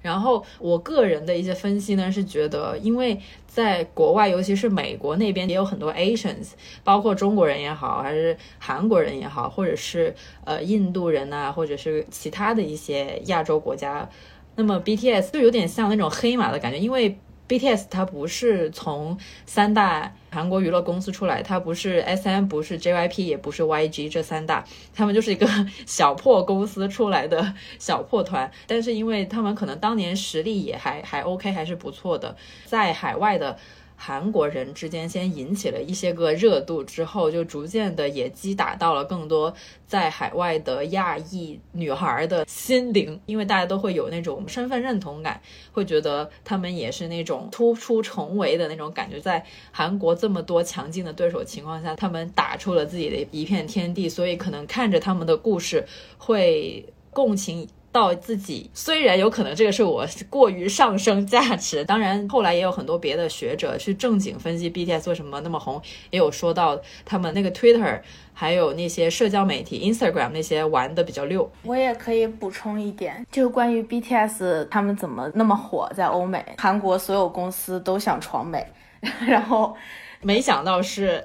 [0.03, 6.51] 然后我个人的一些分析呢，是觉得，因为在国外，尤其是美国那边，也有很多 Asians，
[6.85, 14.09] 包括中国人也好，还是韩国人也好，或者是呃印度人呐，或者是其他的一些亚洲国家，
[14.57, 17.19] 那么 BTS 就有点像那种黑马的感觉，因为。
[17.53, 25.47] BTS 它不是从三大韩国娱乐公司出来，它不是 SM，不是 JYP，也不是 YG 这三大，他们就是一个
[25.85, 28.51] 小破公司出来的 小破团。
[28.67, 32.35] 但是因为他们可能当年实力也还还 OK，还是不错的，
[32.65, 33.59] 在海外的。
[34.05, 39.55] 韩国人之间先引起了一些个热度，之后就逐渐的也击打到了更多
[39.87, 49.21] 在海外的亚裔女孩的心灵，因为大家都会有那种身份认同感，会觉得他们也是那种突出重围的那种感觉。
[49.21, 55.87] 在韩国这么多强劲的对手情况下，他们打出了自己的一片天地，所以可能看着他们的故事
[56.19, 57.69] 会共情。
[57.93, 68.01] 到自己，虽然有可能这个是我过于上升价值， 当然后来也有很多别的学者去正经分析 BTS 为什么那么红，也有说到他们那个 Twitter
[68.33, 71.49] 还有那些社交媒体 Instagram 那些玩的比较溜。
[71.65, 78.67] 我也可以补充一点，就关于 BTS 他们怎么那么火，在欧美、韩国所有公司都想闯美，
[79.27, 79.77] 然后
[80.23, 81.23] 没想到是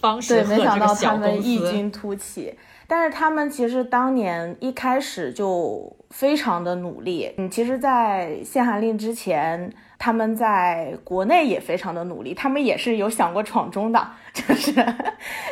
[0.00, 2.52] 方式和这个小公司异军突起。
[2.90, 14.72] 但是他们其实当年一开始就非常的努力，嗯，其实，在限韩令之前，他们在国内也非常的努力，他们也是有想过闯中的， 就是，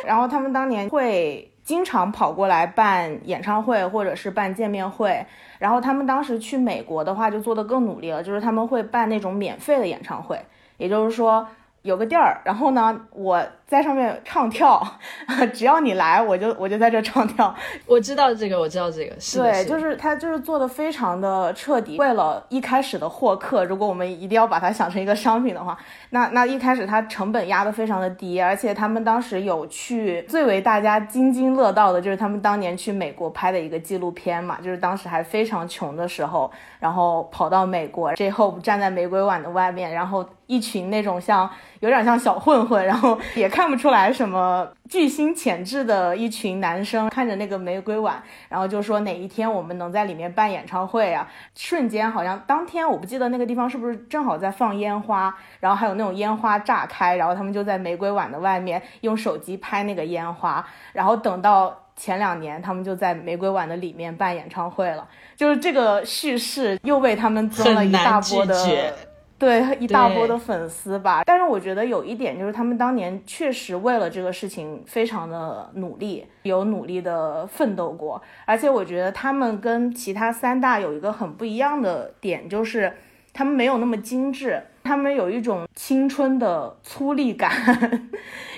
[0.03, 5.23] 然后他们当年会经常跑过来办演唱会或者是办见面会，
[5.59, 10.43] 然后他们当时去美国的话就做的更努力了，就是他们会办那种免费的演唱会，
[10.77, 11.47] 也就是说
[11.81, 13.43] 有个地儿，然后呢，我。
[13.67, 14.81] 在上面唱跳，
[15.53, 17.53] 只要你来，我就我就在这唱跳。
[17.85, 21.97] 我知道这个，我知道这个，是对，就是他就是做的非常的彻底。
[21.97, 25.77] 为了一开始的获客，如果我们一定要把它想成一个商品的话，
[26.11, 41.49] 那那一开始它成本压得非常的低，而且他们当时有去最为大家津津乐道的，就是他们当年去美国拍的一个纪录片嘛，就是当时还非常穷的时候，然后跑到美国，J-Hope 站在玫瑰碗的外面，然后一群那种像
[41.81, 43.47] 有点像小混混，然后也。
[43.57, 51.27] 看不出来什么巨星潜质的一群男生，看着那个玫瑰碗，然后就说哪一天我们能在里面办演唱会啊？
[51.55, 68.93] 瞬间好像当天我不记得那个地方是不是正好在放烟花，然后还有那种烟花炸开，然后他们就在玫瑰碗的外面用手机拍那个烟花，然后等到前两年他们就在玫瑰碗的里面办演唱会了，就是这个叙事又为他们增了一大波的。
[69.37, 71.23] 对一大波的粉丝吧。
[71.25, 78.21] 但是我觉得有一点就是他们当年确实为了这个事情非常的努力，有努力的奋斗过。
[78.45, 82.93] 而且我觉得他们跟其他三大有一个很不一样的点，就是
[83.31, 87.51] 他们没有那么精致，他们有一种青春的粗粝感。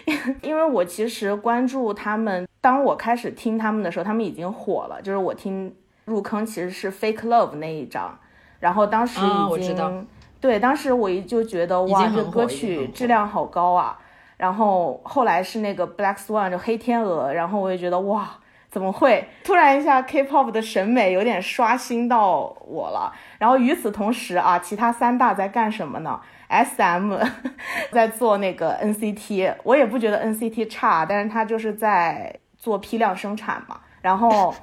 [0.42, 5.00] 因为我其实关注他们，当我开始听他们的时候，他们已经火了。
[5.02, 5.76] 就是我听
[6.06, 8.18] 入坑其实是 Fake Love 那一张，
[8.60, 9.20] 然后当时
[9.60, 10.08] 已经
[10.42, 13.98] 对，当时我就觉得哇，这歌曲质量好高啊。
[14.38, 18.30] 然后后来是那个 Black Swan 就黑天鹅，然后我也觉得哇，
[18.72, 23.12] 怎么会突然一下 K-pop 的审美有点刷新到我了？
[23.38, 26.18] 然后与此同时啊，其他三大在干什么呢
[26.48, 27.20] ？S M
[27.92, 33.82] 在做那个 N C T，我也不觉得 N C T 差，但是他就是在做批量生产嘛。
[34.02, 34.56] 然后，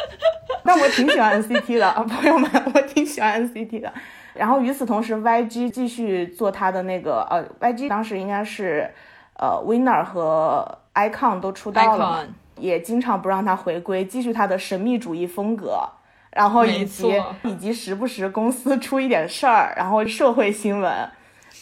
[0.62, 3.90] 但我挺喜欢 N C T 的，朋友们，我挺喜欢 N C T 的。
[4.34, 8.90] 然后与此同时，Y G 继续做他的那个呃，Y G 当时应该是
[9.38, 12.26] 呃 Winner 和 Icon 都出道了，
[12.56, 15.88] 也经常不让他回归，继续他的神秘主义风格。
[16.30, 20.92] 然后以及以及时不时公司出一点事儿，然后社会新闻。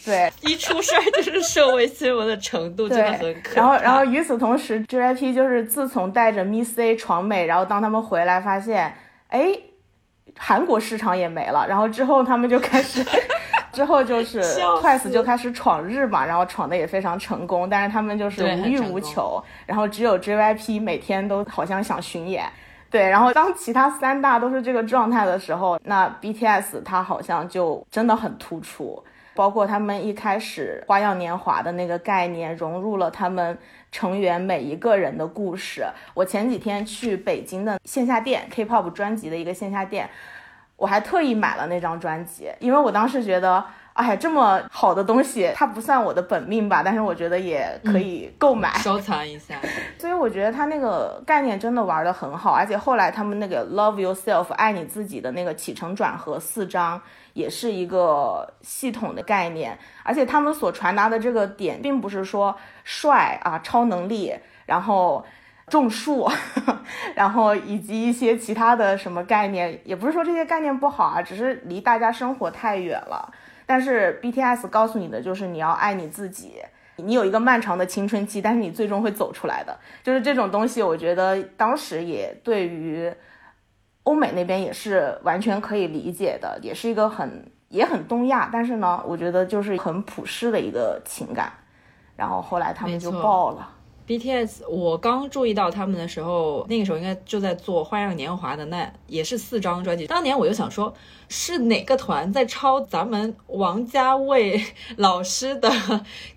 [0.03, 3.55] 对，一出事儿就是社会新闻的程度 真的很可。
[3.55, 8.93] 然后，然后与此同时，JYP 就是自从带着 Miss A 闯美，然后当他们回来发现，
[9.27, 9.55] 哎，
[10.37, 13.05] 韩国市场也没了，然后之后他们就开始，
[13.71, 22.45] 之后就是 Twice 就开始闯日嘛，然后闯的也非常成功，但是他们就是无欲无求，然后只有 JYP 每天都好像想巡演。
[22.89, 29.03] 对，然后当其他三大都是这个状态的时候，那 BTS 它好像就真的很突出。
[29.35, 33.57] 包括他们一开始花样年华的那个概念融入了他们
[33.91, 35.85] 成员每一个人的故事。
[36.13, 40.09] 我前几天去北京的线下店 K-pop 专辑的一个线下店，
[40.75, 43.63] 我还特意买了那张专辑，因为我当时觉得，
[43.93, 49.55] 哎呀，这么好的东西，它不算我的本命吧，但是我觉得也可以购买收藏一下。
[49.97, 57.01] 所以我觉得他那个概念真的玩的很好，而且后来他们那个 Love Yourself 爱你自己的那个起承转合四章。
[57.33, 64.31] 也是一个系统的概念，而且他们所传达的这个点，并不是说帅啊、超能力，
[64.67, 65.25] 然后
[65.67, 66.29] 种树，
[67.15, 73.33] 然后以及一些其他的什么概念，也不是说这些概念不好啊，只是离大家生活太远了。
[73.65, 76.61] 但是 BTS 告诉你的就是你要爱你自己，
[76.97, 80.81] 你有一个漫长的青春期，但是你最终会走出来的，就是这种东西。
[80.81, 83.13] 我觉得当时也对于。
[84.05, 91.49] 欧美那边也是完全可以理解的，也是一个很也很东亚，但是呢，我觉得就是很普世的一个情感。
[92.17, 93.69] 然后后来他们就爆了。
[94.07, 100.05] BTS，我刚注意到他们的时候，那个时候应该就在做《花样年华》的那也是四张专辑。
[100.05, 100.93] 当年我就想说，
[101.29, 104.61] 是哪个团在抄咱们王家卫
[104.97, 105.71] 老师的？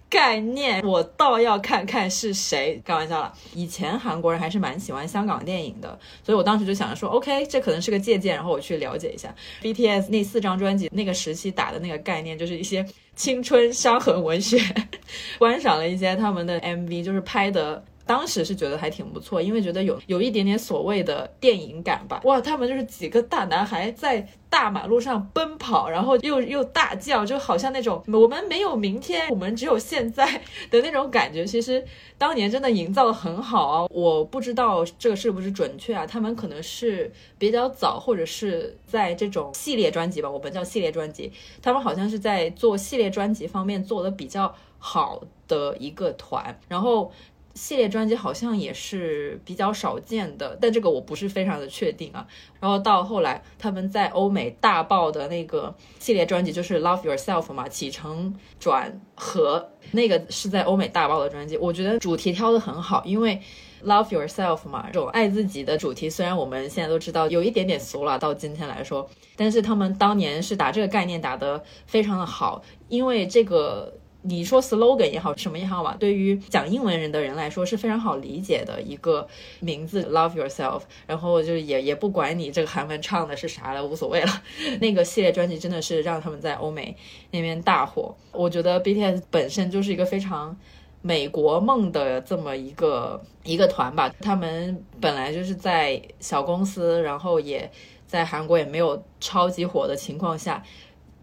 [0.08, 2.80] 概念，我倒要看看是谁。
[2.84, 14.60] 开玩笑了，以前韩国人还是蛮喜欢香港电影的，所以我当时就想着说，OK，这可能是个借鉴，然后我去了解一下 BTS 那四张专辑那个时期打的那个概念，就是一些青春伤痕文学。
[15.38, 17.84] 观赏了一些他们的 MV，就是拍的。
[18.06, 22.20] 当时是觉得还挺不错，因为觉得有有一点点所谓的电影感吧。
[22.24, 30.40] 哇，他们就是几个大男孩在大马路上奔跑，然后又又大叫，就好像那种我们没有明天，我们只有现在
[30.70, 31.44] 的那种感觉。
[31.44, 31.84] 其实
[32.16, 33.86] 当年真的营造的很好啊。
[33.90, 36.06] 我不知道这个是不是准确啊？
[36.06, 41.32] 他们可能是比较早，或者是在这种系列专辑吧，我们叫系列专辑。
[41.60, 47.10] 他们好像是在做系列专辑方面做的比较好的一个团，然后。
[47.56, 52.26] 系列专辑好像也是比较少见的，但这个我不是非常的确定啊。
[52.60, 61.56] 然后到后来他们在欧美大爆的那个系列专辑就是《Love Yourself》嘛，起承转合那个是在欧美大爆的专辑。
[61.56, 63.40] 我觉得主题挑的很好，因为
[63.86, 73.92] 《Love Yourself》嘛，这种爱自己的主题，虽然我们现在都知道有一点点俗了，到今天来说，但是他们当年是打这个概念打得非常的好，因为这个。
[74.28, 79.26] 你说 slogan 也好，什么也好吧，对于讲英文人的人来说是非常好理解的一个
[79.60, 80.82] 名字，Love Yourself。
[81.06, 84.42] 然后就也也不管你这个韩文唱的是啥了，无所谓了。
[84.80, 86.96] 那个系列专辑真的是让他们在欧美
[87.30, 88.14] 那边大火。
[88.32, 90.56] 我觉得 BTS 本身就是一个非常
[91.02, 94.12] 美国梦的这么一个一个团吧。
[94.20, 97.70] 他们本来就是在小公司，然后也
[98.06, 100.62] 在韩国也没有超级火的情况下。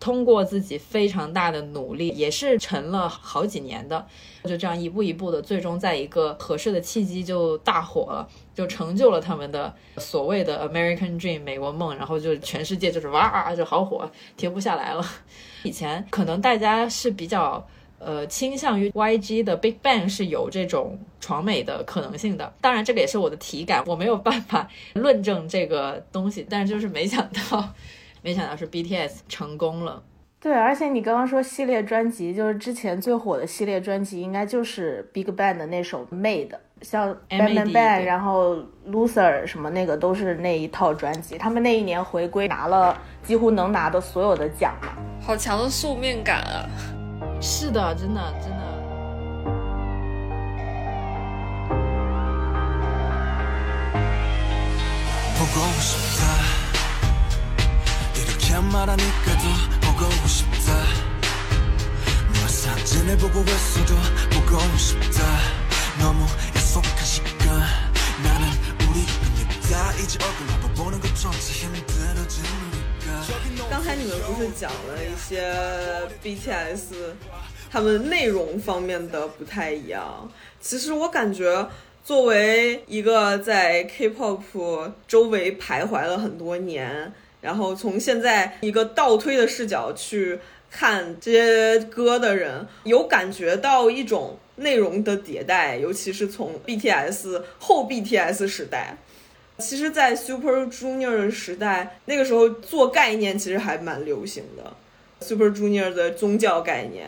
[0.03, 4.05] 通过自己非常大的努力，也是沉了好几年的，
[4.43, 15.05] 就这样一步一步的，最终在一个合适的契机就大火了，就成就了他们的所谓的 American Dream 美国梦，然后就全世界就是哇就好火，停不下来了。
[15.63, 17.65] 以前可能大家是比较。
[18.05, 22.53] 呃，倾向于 YG 的 Big Bang 是有这种闯美的可能性的。
[22.59, 26.45] 当然，这个也是我的体感，我没有办法论证这个东西。
[26.49, 27.73] 但是就是没想到，
[28.23, 30.01] 没想到是 BTS 成功了。
[30.39, 36.51] 对，而且你刚刚说系列专辑，就是之前最火的系列专辑，应该就是 Big Bang 的那首 Made，
[36.81, 38.57] 像 Bang Bang Bang，然后
[38.89, 41.37] Loser 什么那个都是那一套专辑。
[41.37, 44.89] 他们那一年回归，拿了几乎能拿的所有的奖嘛。
[45.21, 46.67] 好强的宿命感啊！
[47.41, 48.63] 是的，真的真的。
[73.69, 75.53] 刚才你们不是讲了一些
[76.23, 77.13] BTS
[77.69, 80.29] 他们内容方面的不太一样？
[80.61, 81.67] 其实我感觉，
[82.03, 87.13] 作为一个在 K-pop 周围徘徊了很多年，
[87.43, 90.39] 然后从现在一个倒推的视角去
[90.71, 98.97] 看这些歌的人，有感觉到一种内容的迭代，尤其是从 BTS 后 BTS 时代。
[99.59, 104.73] 其实，在 Super Junior 的时代，那个时候做概念其实还蛮流行的
[105.19, 107.07] ，Super Junior 的宗教概念，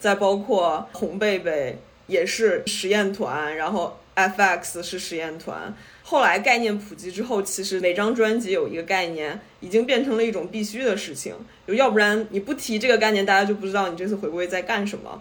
[0.00, 5.72] 再包括红贝贝也是实验团，然后 FX 是实验团。
[6.10, 11.34] 后来概念普及之后，其实每张专辑有一个概念，已经变成了一种必须的事情。
[11.66, 15.20] 就要不然你不提这个概念，大家就不知道你这次回归在干什么。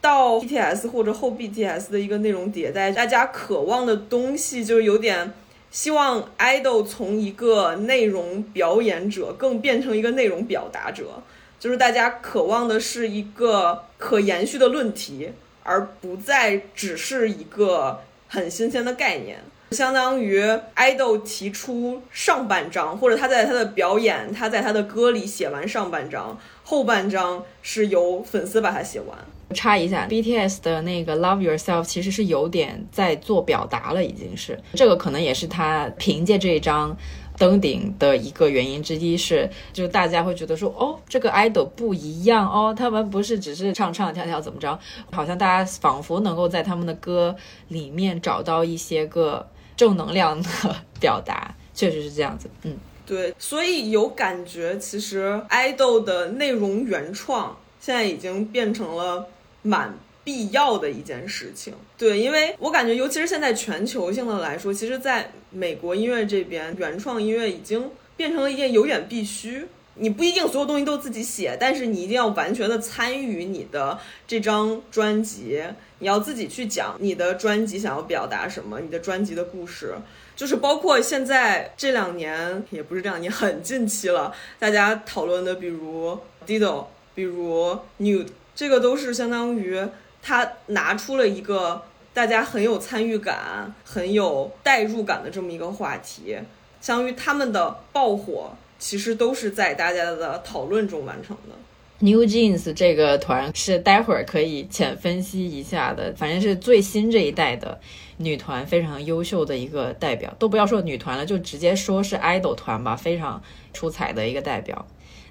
[0.00, 5.32] 到 BTS 或者后 BTS 的一个内容迭代，大家渴望的东西就有点。
[5.72, 11.24] 希望 idol 从一个内容表演者更变成一个内容表达者，
[11.58, 15.30] 就是大家渴望的是一个可延续的论题，
[15.64, 19.42] 而不再只是一个很新鲜的概念。
[19.70, 20.42] 相当于
[20.74, 29.16] idol 提出上半章，或者他在他的表演，他在他的歌里写完上半章，后半章是由粉丝把它写完。
[29.54, 36.96] 插一下，BTS 的那个 Love Yourself 其实是有点在做表达了，已经是这个可能也是他凭借这一张
[37.36, 44.78] 登顶的一个原因之一，是就大家会觉得说，哦，这个 idol 不一样哦，他们不是只是唱唱跳跳怎么着，
[45.10, 47.34] 好像大家仿佛能够在他们的歌
[47.68, 49.48] 里面找到一些个
[49.80, 50.48] 正能量的
[51.00, 52.76] 表达，确实是这样子，嗯，
[53.06, 59.26] 对，所以有感觉，其实爱豆的内容原创现在已经变成了。
[59.62, 69.66] 蛮必要的一件事情，对，因为我感觉，尤其是现在全球性的来说，其实在美国音乐这边，原创音乐已经变成了一件有点必须。
[70.00, 75.62] 你不一定所有东西都自己写，但是你一定要完全的参与你的这张专辑，
[75.98, 79.94] 你要自己去讲你的专辑想要表达什么，你的专辑的故事，
[80.34, 88.28] 就是包括现在这两年，也不是这两年，很近期了，大家讨论的，比如 Dido，比如 Nude。
[88.52, 89.82] 这个都是相当于
[90.22, 91.82] 他拿出了一个
[92.12, 96.36] 大家很有参与感、很有代入感的这么一个话题，
[96.80, 98.50] 相当于他们的爆火
[98.80, 101.54] 其实都是在大家的讨论中完成的。
[102.00, 107.78] New Jeans 这个团是待会儿可以浅分析一下的，反正是最新这一代的
[108.16, 113.40] 女团非常优秀的一个代表，都不要说女团了，就直接说是 idol 团吧，非常
[113.72, 114.84] 出彩的一个代表。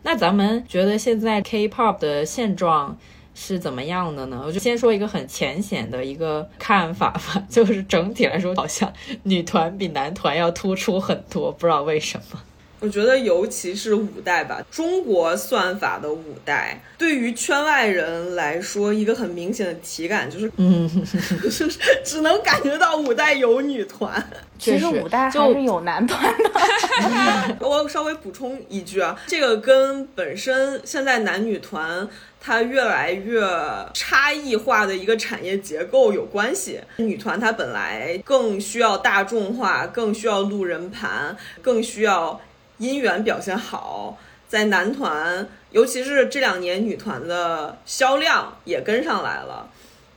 [0.04, 2.98] 那咱们觉得现在 K-pop 的现状？
[3.36, 4.44] 是怎么样的呢？
[4.46, 8.92] 我就先说一个很浅显的一个看法吧， 就是整体来说，好像
[9.24, 12.42] 女团比男团要突出很多，不知道为什么。
[12.82, 20.90] 我觉得尤其是五代吧，中国算法的五代，对于圈外人来说，一个很明显的体感就是，嗯，
[21.44, 21.68] 就是
[22.06, 24.26] 只能感觉到五代有女团，
[24.58, 27.58] 其实五代还是有男团的。
[27.68, 32.08] 我稍微补充一句啊，这个跟本身现在男女团
[32.40, 33.42] 它越来越
[33.94, 36.80] 差异化的一个产业结构有关系。
[36.98, 42.40] 女团它本来更需要大众化，更需要路人盘，更需要。
[42.80, 44.18] 音源表现好，
[44.48, 49.70] 在男团，尤其是这两年女团的销量也跟上来了，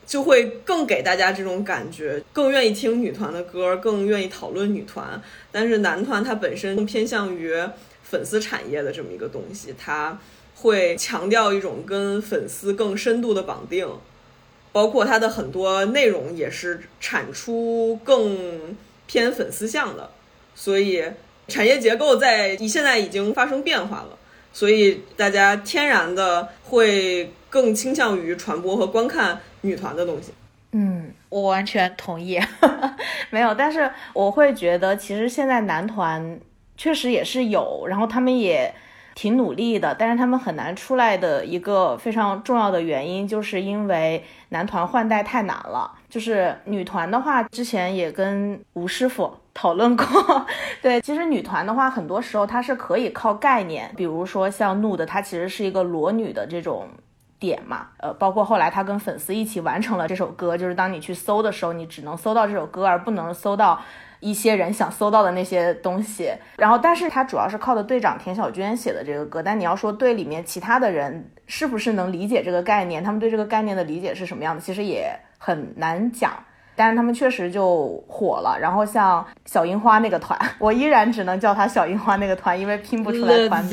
[0.07, 5.21] 就会更给大家这种感觉，更愿意听女团的歌，更愿意讨论女团。
[5.51, 7.55] 但是男团它本身更偏向于
[8.03, 10.19] 粉丝产业的这么一个东西，它
[10.55, 13.89] 会强调一种跟粉丝更深度的绑定，
[14.71, 20.11] 包括它的很多内容也是产出更偏粉丝向的，
[20.55, 21.05] 所以
[21.53, 24.19] 产业结构在你现在已经发生变化了，
[24.51, 30.33] 所以大家天然的会更倾向于传播和观看女团的东西。
[30.73, 32.41] 嗯，我完全同意。
[33.29, 36.41] 没有，但是我会觉得，其实现在男团
[36.79, 38.75] 确实也是有，然后他们也
[39.15, 45.93] 挺努力的，但是他们很难出来的一个非常重要的原因，就是因为男团换代太难了。
[46.09, 50.07] 就是女团的话，之前也跟吴师傅讨论过。
[50.83, 56.89] 对，其实女团的话，很多时候它是可以靠概念，比如说像 Nude，它其实是一个裸女的这种。
[57.43, 63.83] 点嘛，呃，包括后来他跟粉丝一起完成了这首歌，就是当你去搜的时候，你只能搜到这首歌，而不能搜到
[64.21, 66.33] 一些人想搜到的那些东西。
[66.57, 76.33] 然后，但是它主要是靠的队长田小娟写的这个歌，但你要说队里面其他的人是不是能理解这个概念，他们对这个概念的理解是什么样的，其实也很难讲。
[76.83, 83.71] 但是他们确实就火了，然后像小樱花那个团， 我依然只能叫他小樱花那个团，因为拼不出来团名。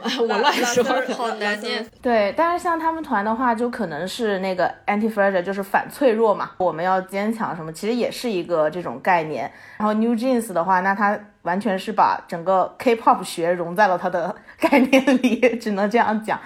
[0.18, 0.82] 我乱说，
[1.14, 1.86] 好难念。
[2.00, 9.52] 对，但是像他们团的话，就可能是那个 anti fragile，就是反脆弱嘛，我们要坚强什么，其实也是一个这种概念。
[9.76, 16.40] 然后 New Jeans 的话，那他完全是把整个 K-pop 学融在了他的 概念里，只能这样讲。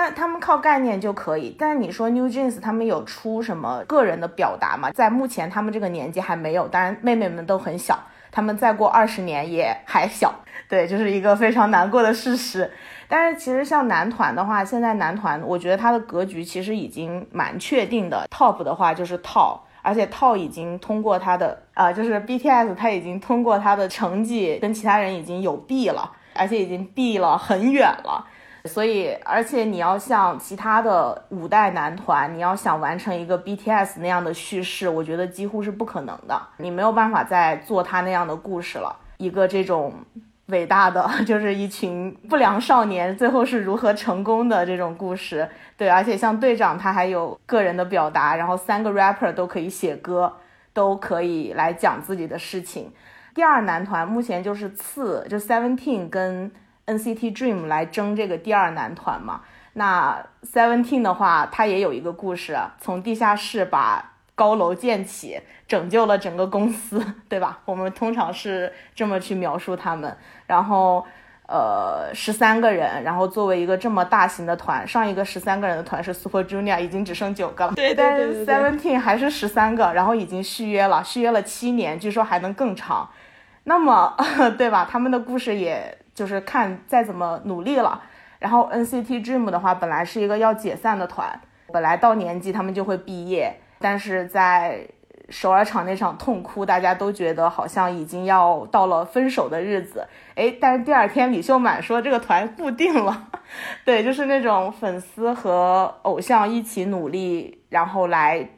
[0.00, 4.92] 但他们靠概念就可以，但是你说 New Jeans 他们有出什么个人的表达吗？
[4.92, 7.98] 在目前他们这个年纪还没有，当然妹妹们都很小，
[8.30, 10.32] 他们再过二十年也还小，
[10.68, 12.70] 对，就是一个非常难过的事实。
[13.08, 28.24] 但是其实像男团的话，现在男团我觉得他的格局其实已经蛮确定的，Top 的话就是 Top，而且 Top 已经通过他的啊，就是 BTS 他已经通过他的成绩跟其他人已经有 B 了，而且已经 B 了很远了。
[28.64, 36.40] 所以，而且你要像其他的五代男团，你要想完成一个 BTS 那样的叙事，我觉得几乎是不可能的。
[36.58, 38.94] 你没有办法再做他那样的故事了。
[39.18, 39.92] 一个这种
[40.46, 45.48] 伟大的，就是一群不良少年最后是如何成功的这种故事。
[45.76, 50.32] 对，而且像队长他还有个人的表达，然后三个 rapper 都可以写歌，
[50.72, 52.92] 都可以来讲自己的事情。
[53.34, 56.50] 第二男团目前就是次，就 Seventeen 跟。
[56.88, 59.42] NCT Dream 来争这个第二男团嘛？
[59.74, 67.58] 那 Seventeen 的话，它也有一个故事，从地下室把高楼建起，拯救了整个公司，对吧？
[67.66, 70.16] 我们通常是这么去描述他们。
[70.46, 71.06] 然后，
[71.46, 77.74] 呃，十三个人，然后作为一个这么大型的团，上一个十三个人的团是 Super Junior，已经只剩九个了。
[77.76, 83.08] 对，但是 Seventeen 还是十三个，然后已经续约了，续约了七年，据说还能更长。
[83.64, 84.16] 那么，
[84.58, 84.88] 对吧？
[84.90, 85.98] 他们的故事也。
[86.18, 88.02] 就是看再怎么努力了，
[88.40, 91.40] 然后 NCT Dream 的话，本来是一个要解散的团，
[91.72, 94.88] 本来到年纪他们就会毕业，但是在
[95.28, 103.28] 首尔场那场痛哭，大家都觉得好像已经要到了分手的日子，哎，但是第二天李秀满说这个团固定了，
[103.86, 108.48] 对，就是那种粉丝和偶像一起努力，然后来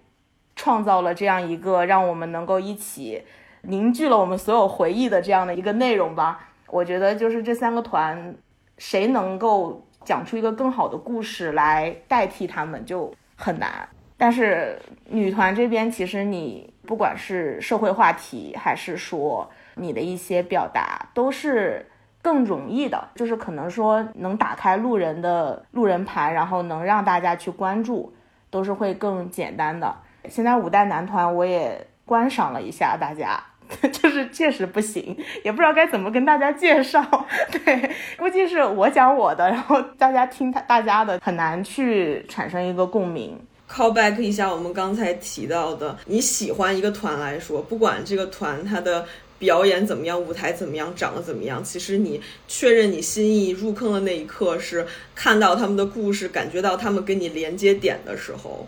[0.57, 3.23] 创造了这样一个让我们能够一起
[3.63, 6.47] 凝聚了我们所有回忆的这样的一个内容吧。
[6.71, 8.35] 我觉得就是这三个团，
[8.79, 13.89] 谁能够讲出一个更好的故事来代替他们就很难。
[14.17, 21.91] 但是女团这边，其实你不管是社会话题，还是说你的一些表达，都是
[22.21, 23.09] 更容易的。
[23.15, 28.13] 就是可能说能打开路人的路人盘，然后能让大家去关注，
[28.51, 29.95] 都是会更简单的。
[30.29, 33.43] 现在五代男团我也观赏了一下，大家。
[33.93, 37.05] 就是确实不行，也不知道该怎么跟大家介绍。
[37.53, 43.39] 对，估计是我讲我的，然后大家听他大家的，很难去产生一个共鸣。
[43.71, 49.07] Call back 一下我们刚才提到的，你喜欢一个团来说，不管这个团他的
[49.39, 58.67] 表演怎么样，舞台怎么样，长得怎么样，其实你确认你心意入坑的那一刻，是看到他们的故事，感觉到他们跟你连接点的时候。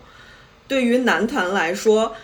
[0.67, 2.15] 对于男团来说。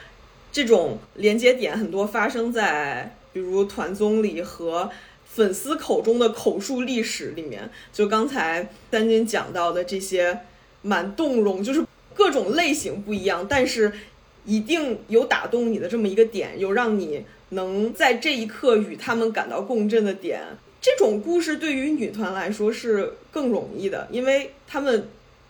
[0.52, 4.90] 这种连接点很多发生在，比如团综里和
[5.26, 7.70] 粉丝口中的口述历史里面。
[7.94, 10.40] 就刚才三金讲到的这些，
[10.82, 11.86] 蛮动容，就是
[12.16, 13.94] 各种类型不一样，但是
[14.44, 20.42] 一定有打动你的这么一个点，有让你能在这一刻与他们感到共振的点。
[20.82, 25.08] 这种故事对于女团来说是更容易的，因为他们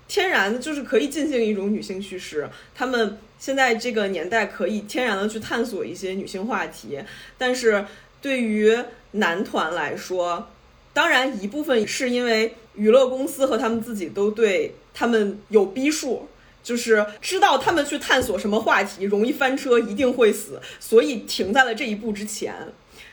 [0.10, 3.18] 天然的就是可以进行一种女性叙事，他们。
[3.40, 7.00] 现在这个年代可以天然的去探索一些女性话题，
[7.38, 7.86] 但是
[8.22, 8.78] 对于
[9.12, 10.50] 男团来说，
[10.94, 16.28] 当然，一部分是因为娱乐公司和他们自己都对他们有逼数，
[16.62, 22.54] 就是知道他们去探索什么话题容易翻车，一定会死，所以停在了这一步之前。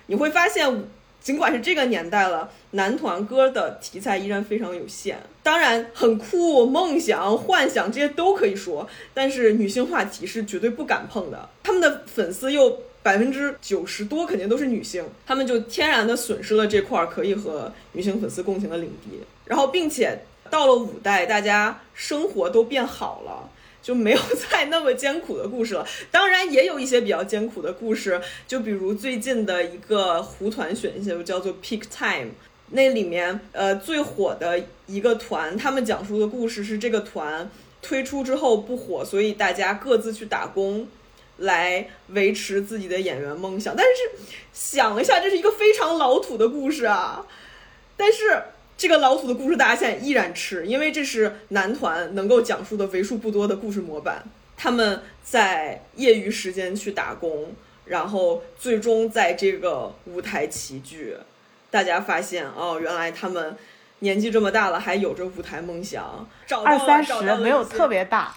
[0.09, 0.85] 你会发现，
[1.27, 5.19] 尽管是这个年代了，男团歌的题材依然非常有限。
[5.43, 11.49] 当然，很酷、梦想、幻想这些都可以说，但是女性话题是绝对不敢碰的。
[11.65, 12.79] 他们的粉丝又。
[13.03, 19.21] 百分之九十多肯定都是女性，他们就天然的损失了这块可以和女性粉丝共情的领地。
[19.45, 23.49] 然后，并且到了五代，大家生活都变好了，
[23.87, 24.19] 就没有
[24.51, 25.87] 再那么艰苦的故事了。
[26.11, 32.31] 当然，也有一些比较艰苦的故事，就比如最近的一个胡团选秀叫做 Peak Time，
[32.71, 37.49] 那里面呃最火的一个团，他们讲述的故事是这个团
[37.81, 40.89] 推出之后不火，所以大家各自去打工。
[41.39, 43.93] 来维持自己的演员梦想，但是
[44.55, 47.27] 想一下，这是一个非常老土的故事啊！
[47.95, 48.43] 但是
[48.77, 54.23] 这个老土的故事，大家现在依然吃，因为这是男团能够讲述的为数不多的故事模板。
[54.57, 57.53] 他们在业余时间去打工，
[57.85, 61.17] 然后最终在这个舞台齐聚，
[61.71, 63.57] 大家发现哦，原来他们。
[64.01, 66.29] 年纪这么大了，还有着舞台梦想，
[66.63, 68.37] 二三十没有特别大，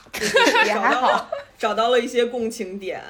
[0.66, 3.04] 也还好，找到了一些共情点。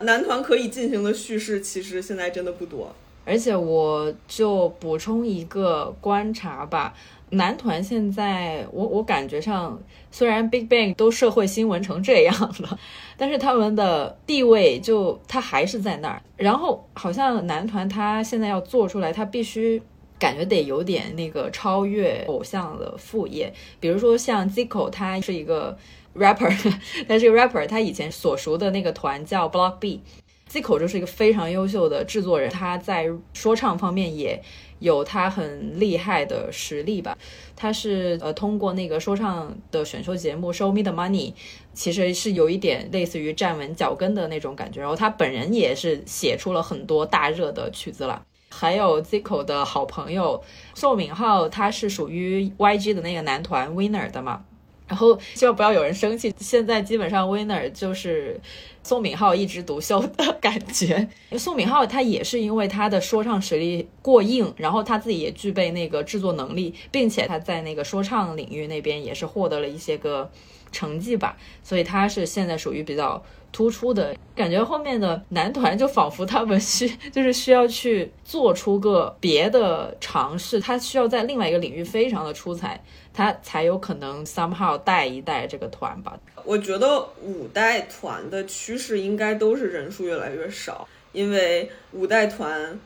[0.00, 2.94] 男团可以进行的叙事，其实现在真的不多。
[3.28, 6.94] 而且我就补充一个观察吧，
[7.30, 9.78] 男团现在我我感觉上，
[10.10, 12.78] 虽然 Big Bang 都社会新闻成这样了，
[13.18, 16.22] 但是他们的地位就他还是在那儿。
[16.36, 19.82] 然后好像男团他现在要做出来，他必须。
[20.20, 25.78] 感觉得有点那个超越偶像的副业，比如说像 Zico，他是一个
[26.16, 26.52] rapper，
[27.06, 30.02] 但是 rapper 他以前所属的那个团叫 Block B
[30.50, 34.40] Zico 就是一个非常优秀的制作人，他在说唱方面也
[34.78, 37.16] 有他很厉害的实力吧。
[37.54, 41.34] 他是呃通过那个说唱的选秀节目 Show Me the Money，
[41.74, 48.24] 其实是有一点类似于站稳脚跟的那种感觉，然后他本人也是写出了很多大热的曲子了。
[48.50, 50.42] 还有 Zico 的好朋友
[50.74, 54.44] 宋敏浩，他是属于 YG 的那个男团 Winner 的嘛。
[54.88, 58.40] 然后希望不要有人生气，现在基本上 Winner 就是
[58.82, 61.08] 宋敏浩一枝独秀的 感觉。
[61.36, 70.30] 宋敏浩他也是因为他的说唱实力过硬，然后他自己也具备那个制作能力，并且他在那个说唱领域那边也是获得了一些个
[70.72, 73.22] 成绩吧，所以他是现在属于比较。
[73.52, 82.82] 突出的感觉，后面的男团就仿佛他们需就是需要去做出个别的尝试，他需要在另外一个领域非常的出彩，
[83.12, 86.18] 他才有可能 somehow 带一带这个团吧。
[86.44, 92.78] 我觉得五代团的趋势应该都是人数越来越少，因为五代团。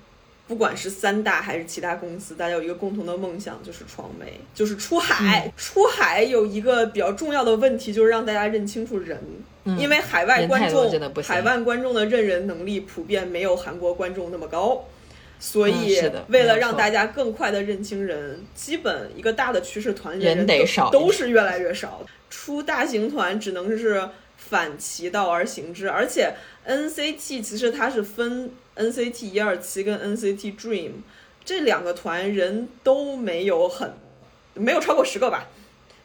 [0.48, 5.50] 不管是三大还是其他公司，大家有一个共同的梦想，就是闯美，就是出海。
[5.56, 9.18] 出海有一个比较重要的问题，就是让大家认清楚人，
[9.64, 10.90] 因为海外观众，
[11.22, 14.84] 海外观众的认人能力普遍没有韩国观众那么高，
[15.38, 22.04] 所以为了让大家更快的认清人，基本一个大的趋势，团里人得少，都是越来越少。
[22.30, 26.34] 出大型团只能是反其道而行之，而且
[26.66, 28.50] NCT 其实它是分。
[28.74, 30.92] NCT 一二七跟 NCT Dream
[31.44, 33.92] 这两个团人都没有很
[34.54, 35.46] 没有超过十个吧，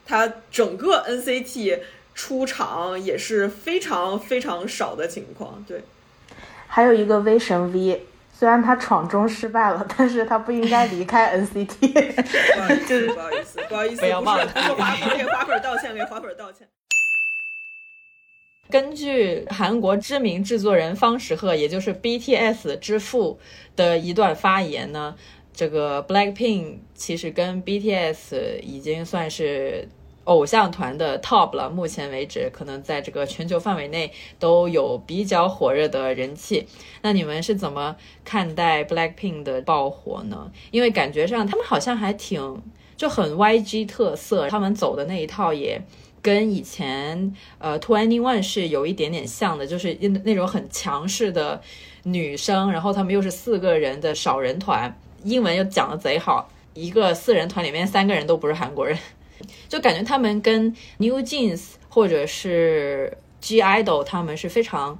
[0.05, 1.80] 它整个 NCT
[2.18, 5.63] 出场也是非常非常少的情况。
[5.68, 5.84] 对，
[6.65, 11.78] 还有一个 V 神 V，虽然他闯中失败了，但是他不应该离开 NCT。
[11.78, 16.68] 不好意思，不好意思，不好意思，不要忘了，给花粉，给花粉道歉，给花粉道歉。
[18.70, 23.39] 根据韩国知名制作人方时赫，也就是 BTS 之父
[23.76, 25.15] 的一段发言呢，
[25.53, 29.88] 这个 Blackpink 其实跟 BTS 已经算是
[30.28, 31.70] 偶像团的 top 了。
[31.70, 36.68] 目前为止，可能在这个全球范围内都有比较火热的人气。
[37.02, 40.52] 那你们是怎么看待 Blackpink 的爆火呢？
[40.72, 42.62] 因为感觉上他们好像还挺
[42.96, 45.82] 就很 YG 特色，他们走的那一套也。
[46.20, 49.94] 跟以前呃 Twenty One 是有一点点像的，就是
[50.26, 51.62] 那种很强势的
[52.04, 58.98] 女生，然后他们又是四个人的少人团，英文又讲的贼好，一个四人团里面三个人都不是韩国人，
[59.68, 65.00] 就感觉他们跟 New Jeans 或者是 G Idol 他们是非常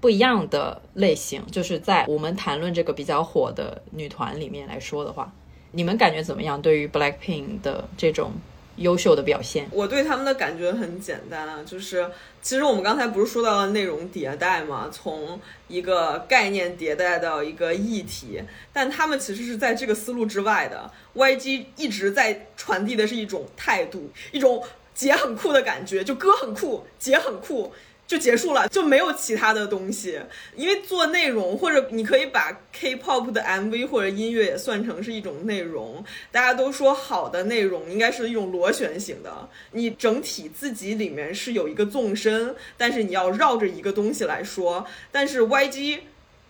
[0.00, 5.32] 不一样的类型，就是在我们谈论这个比较火的女团里面来说的话，
[5.72, 6.60] 你们感觉怎么样？
[6.60, 8.32] 对于 Blackpink 的这种
[8.76, 9.68] 优秀的表现。
[9.70, 12.10] 我对他们的感觉很简单啊，就是
[12.40, 20.90] 其实我们刚才不是说到了内容迭代嘛，从一个概念迭代到一个议题，但他们其实是在这个思路之外的。
[21.14, 24.62] YG 一直在传递的是一种态度，一种
[24.94, 27.72] 姐很酷的感觉，就哥很酷，姐很酷。
[28.06, 30.20] 就结束了，就没有其他的东西。
[30.54, 36.04] 因为做内容，或者你可以把 K-pop 的 MV 或者音乐也算成是一种内容。
[36.30, 44.86] 大家都说好的内容应该是一种螺旋形的，你整体自己里面是有一个纵深，但是你要绕着一个东西来说。
[45.10, 46.00] 但是 YG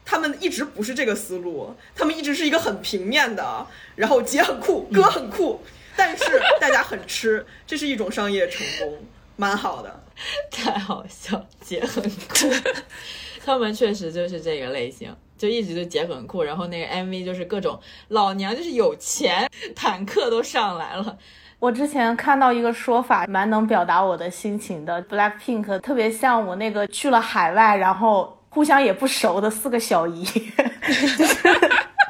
[0.04, 5.60] 他们一直不是这个思路，他们一直是一个很平面的，然后姐很酷，哥很酷，
[5.96, 6.24] 但是
[6.60, 9.04] 大家很吃，这是一种商业成功，
[9.36, 10.02] 蛮好的。
[10.50, 12.48] 太好笑，姐很酷，
[13.44, 21.18] 他们确实就是这个类型，就一直就姐很酷，然后那个 MV 就是各种老娘就是有钱，坦克都上来了。
[21.58, 30.24] 我之前看到一个说法，蛮能表达我的心情的，Blackpink 特别像我那个去了海外，然后互相也不熟的四个小姨，
[31.16, 31.48] 就是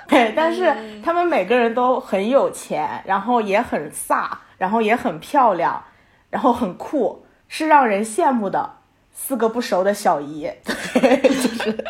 [0.08, 4.28] 对，但是他们每个人都很有钱，然后也很飒，
[4.58, 5.82] 然后也很漂亮，
[6.30, 7.24] 然后很酷。
[7.58, 8.70] 是让人羡慕的
[9.14, 11.84] 四个不熟的小姨， 就是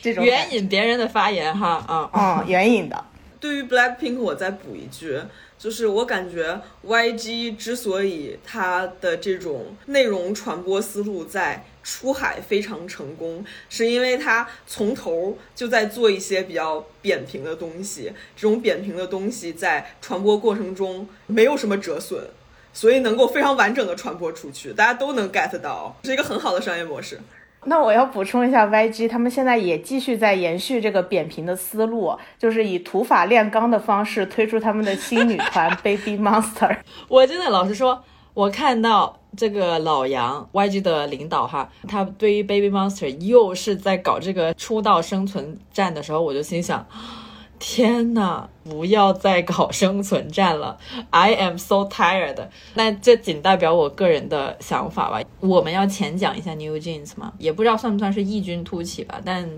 [0.00, 3.04] 这种援引别人的发言哈，啊啊，援引的。
[3.38, 5.20] 对于 Blackpink，我再补一句，
[5.58, 22.26] 就是我感觉 YG 之所以它的这种内容传播思路在出海非常成功，是因为它从头就在做一些比较扁平的东西，这种扁平的东西在传播过程中没有什么折损。
[22.78, 27.18] 所以能够非常完整的传播出去，大家都能 get 到，是一个很好的商业模式。
[27.64, 36.76] 那我要补充一下，YG 他们现在也继续在延续这个扁平的思路，就是以土法炼钢的方式推出他们的新女团 Baby Monster。
[37.08, 38.00] 我真的老实说，
[38.32, 46.86] 我看到这个老杨 YG 的领导哈，他对于 Baby Monster 又是在搞这个出道生存战的时候，我就心想。
[47.58, 50.78] 天呐，不要再搞生存战了
[51.10, 52.36] ！I am so tired。
[52.74, 55.20] 那这仅代表我个人的想法吧。
[55.40, 57.32] 我们要浅讲一下 New Jeans 吗？
[57.38, 59.48] 也不知道算不算是异军突起吧，但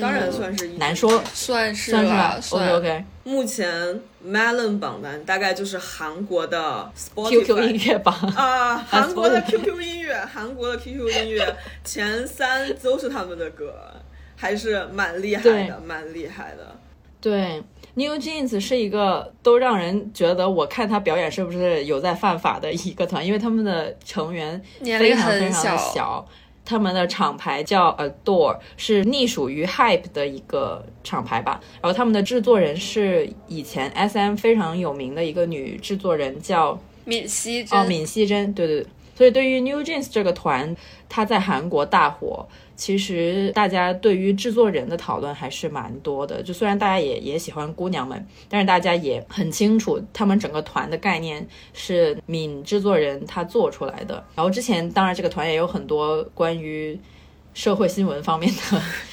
[0.00, 0.68] 当然算是。
[0.78, 3.04] 难说，算是算是吧？OK OK。
[3.24, 13.72] 目前 Melon 榜单大概就是韩国的 QQ 音乐榜啊，韩国的 QQ 音乐，韩国的 QQ 音乐前三都是他们的歌，
[14.36, 16.74] 还是蛮厉害的，蛮厉害的。
[17.20, 17.62] 对
[17.94, 26.26] ，New Jeans 是一个都让人觉得我看他表演是不是有在犯法的一个团，因为他们的成员非常非常的小，
[26.64, 31.60] 他们的厂牌叫 Adore，是隶属于 Hype 的一个厂牌吧。
[31.82, 37.78] 然后他们的制作人是以前 SM 非常有名的一个女制作人，叫闵熙珍。
[37.78, 38.86] 哦，闵熙珍，对对对。
[39.20, 40.74] 所以对于 New Jeans 这个团，
[41.06, 42.48] 它在韩国大火。
[42.74, 54.24] 其实大家对于制作人的讨论还是蛮多的，就虽然大家也也喜欢姑娘们，但是大家也很清楚，他们整个团的概念是敏制作人他做出来的。
[54.34, 56.98] 然后之前当然这个团也有很多关于
[57.52, 58.50] 社会新闻方面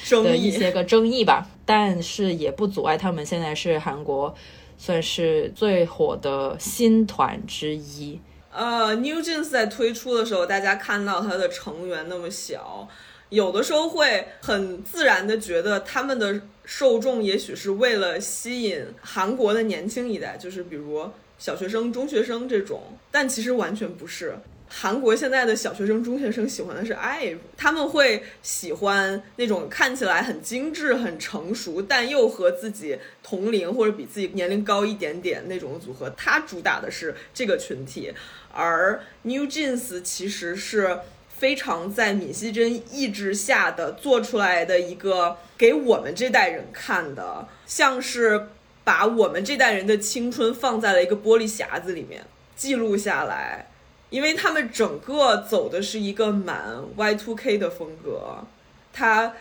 [0.08, 4.34] 的 的一些个争议吧，但是也不阻碍他们现在是韩国
[4.78, 8.18] 算是最火的新团之一。
[8.52, 12.88] 呃，New Jeans 在推出的时候，大家看到它的成员那么小。
[13.28, 24.38] 有的时候会很自然的觉得他们的受众也许是为了吸引韩国的年轻一代，就是比如小学生、中学生这种，但其实完全不是。
[24.68, 36.08] 韩国现在的小学生、中学生喜欢的是 IVE，他们会喜欢那种看起来很精致、很成熟，但又和自己同龄或者比自己年龄高一点点那种组合。
[36.16, 38.12] 它主打的是这个群体，
[38.52, 40.98] 而 New Jeans 其实是。
[41.38, 48.48] 非常在闵熙珍意志下的做出来的一个给我们这代人看的，像是
[48.82, 53.68] 把我们这代人的青春放在了一个玻璃匣子里面记录下来，
[54.10, 58.44] 因为他们整个走的是一个满 Y2K 的风格，
[58.92, 59.34] 他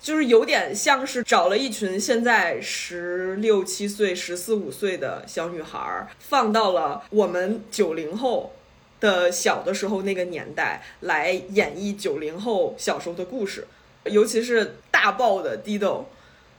[0.00, 8.52] 就是有点像是找了一群现在十六七岁、十四五岁的小女孩，放到了我们九零后。
[9.00, 13.64] 的小的时候那个年代来演绎九零后小时候的故事，
[14.06, 16.06] 尤其是大爆的 Dido，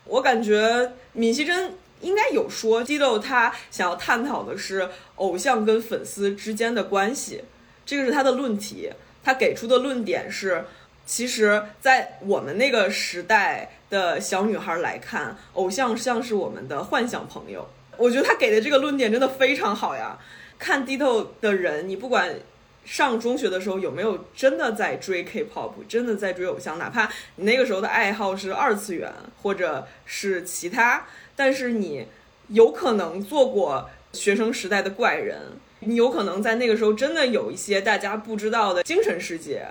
[0.05, 7.43] 我感觉闵熙珍应该有说 Dido 他想要探讨的是偶像跟粉丝之间的关系，
[7.85, 8.91] 这个是他的论题。
[9.21, 10.63] 他给出的论点是，
[11.05, 17.67] 其实，在我们那个时代的小女孩来看，偶像像是我们的幻想朋友。
[17.97, 20.17] 我觉得他给的这个论点真的非常好呀。
[20.57, 22.39] 看 Dito 的人，你不管
[22.85, 31.05] 上中学的时候有没有真的在追 K-pop，真的在追偶像，哪怕你那个时候的爱好是二次元或者是其他，
[31.39, 32.05] 但是你
[32.49, 35.39] 有可能做过学生时代的怪人，
[35.79, 39.65] 你有可能在那个时候真的有一些大家不知道的精神世界。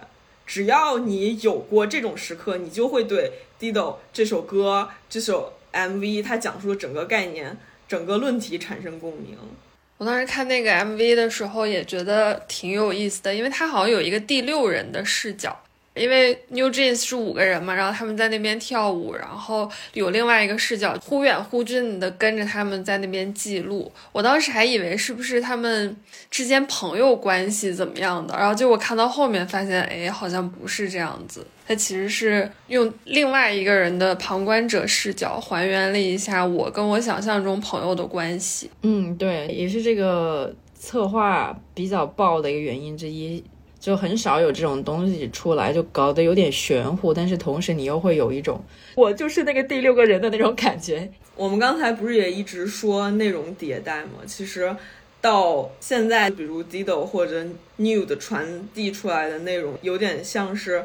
[0.47, 9.37] 只要你有过这种时刻，你就会对 Dido 这首歌、这首 MV 它讲述的整个概念、整个论题产生共鸣。
[9.99, 15.61] 我当时看那个 MV 的时候也觉得挺有意思的，因为它好像有一个第六人的视角。
[15.99, 23.91] 因为 New Jeans 是五个人嘛，然后他们在那边跳舞，然后有另外一个视角，忽远忽近的跟着他们在那边记录。
[24.13, 25.97] 我当时还以为是不是他们
[26.31, 31.47] 之间朋友关系怎么样的，然后结果看到后面发现，哎，好像不是这样子。
[31.67, 38.71] 他其实是用另外一个人的旁观者视角还原了一下我跟我想象中朋友的关系。
[38.83, 43.45] 嗯，对，也是这个策划比较爆的一个原因之一。
[43.81, 48.61] 就很少有这种东西出来，就搞得有点玄乎，但是同时你又会有一种
[48.97, 51.11] 我就是那个第六个人的那种感觉。
[51.37, 54.20] 我们刚才不是也一直说内容迭代吗？
[54.26, 54.74] 其实
[55.20, 57.45] 到现在，比如 Dido 或者
[57.76, 60.85] New 的传递出来的内容，有点像是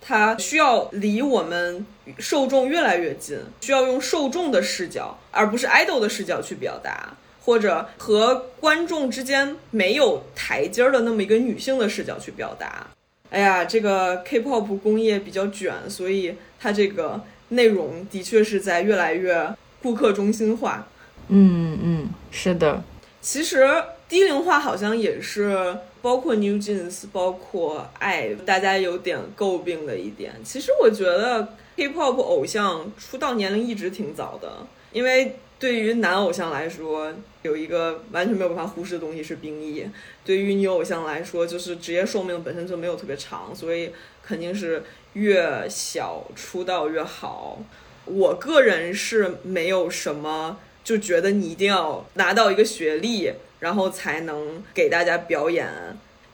[0.00, 1.84] 它需要离我们
[2.18, 7.14] 受众越来越近，需要用受众的视角，而不是 idol 的视角去表达。
[7.50, 12.86] 或者和观众之间没有台阶儿的那么一个女性的视角去表达。
[13.28, 20.86] 哎呀，这个 K-pop 工业比较卷，所以它这个内容的确是在越来越顾客中心化。
[21.26, 22.84] 嗯嗯，是的。
[23.20, 23.66] 其实
[24.08, 30.34] 低龄化好像也是包括 New Jeans，包括爱，大家有点诟病的一点。
[30.44, 35.34] 其实我觉得 K-pop 偶像出道年龄一直挺早的，因为。
[35.60, 39.84] 对于男偶像来说，有一个完全没有办法忽视的东西是兵役；
[40.24, 43.92] 对于女偶像来说，就是职业寿命本身就没有特别长，所以
[44.22, 44.82] 肯定是
[45.12, 47.62] 越小出道越好。
[48.06, 55.68] 我个人是没有什么就觉得你一定要拿到一个学历，然后才能给大家表演，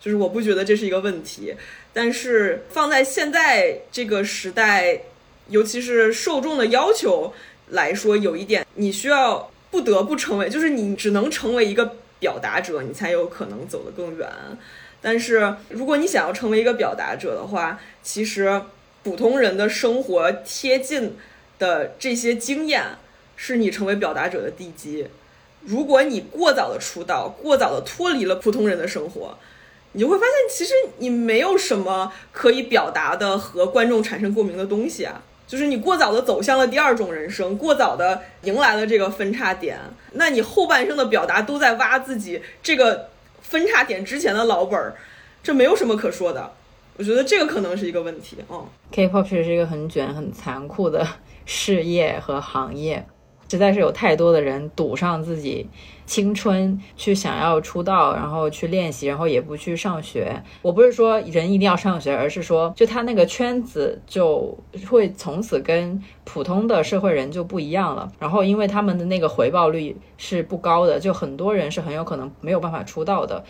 [0.01, 1.57] 就是我不觉得这是一个问题。
[1.93, 5.01] 但是放在现在这个时代，
[5.49, 7.35] 尤其是受众的要求。
[7.69, 14.29] 来说有一点，你需要不得不成为，就是你只能成为一个表达者，你才有可能走得更远。
[15.03, 18.63] 但是如果你想要成为一个表达者的话，其实
[19.03, 21.17] 普通人的生活贴近
[21.59, 22.83] 的这些经验，
[23.37, 25.07] 是你成为表达者的地基。
[25.61, 29.37] 如果你过早的出道，过早的脱离了普通人的生活，
[29.93, 35.23] 你就会发现，其实你没有什么可以表达的和观众产生共鸣的东西啊。
[35.47, 39.79] 就是你过早的走向了第二种人生，过早的迎来了这个分叉点，
[40.13, 43.09] 那你后半生的表达都在挖自己这个
[43.41, 44.95] 分叉点之前的老本儿，
[45.43, 46.53] 这没有什么可说的。
[46.99, 48.39] 我觉得这个可能是一个问题。
[48.49, 51.07] 嗯，K-pop 确实是一个很卷、很残酷的
[51.45, 53.07] 事业和行业，
[53.49, 55.69] 实在是有太多的人赌上自己。
[56.07, 60.41] 青春去想要出道，然后去练习，然后也不去上学。
[60.63, 64.57] 我不是说人一定要上学，而是说，就他那个圈子就
[64.89, 68.09] 会从此跟普通的社会人就不一样了。
[68.21, 73.43] 然后，因为他们的那个回报率是不高的，就很多人是很有可能没有办法出道的。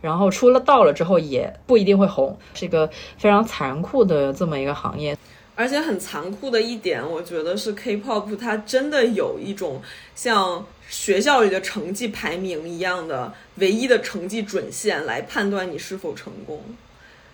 [0.00, 2.88] 然后出了道了之后，也不一定会红，是一个
[3.18, 5.16] 非常残酷的这么一个行业。
[5.54, 9.82] 而且很残酷的一点，我觉得是 K-pop 它真的有一种
[10.14, 10.66] 像。
[10.86, 16.62] 学校里的成绩排名一样的唯一的成绩准线来判断你是否成功，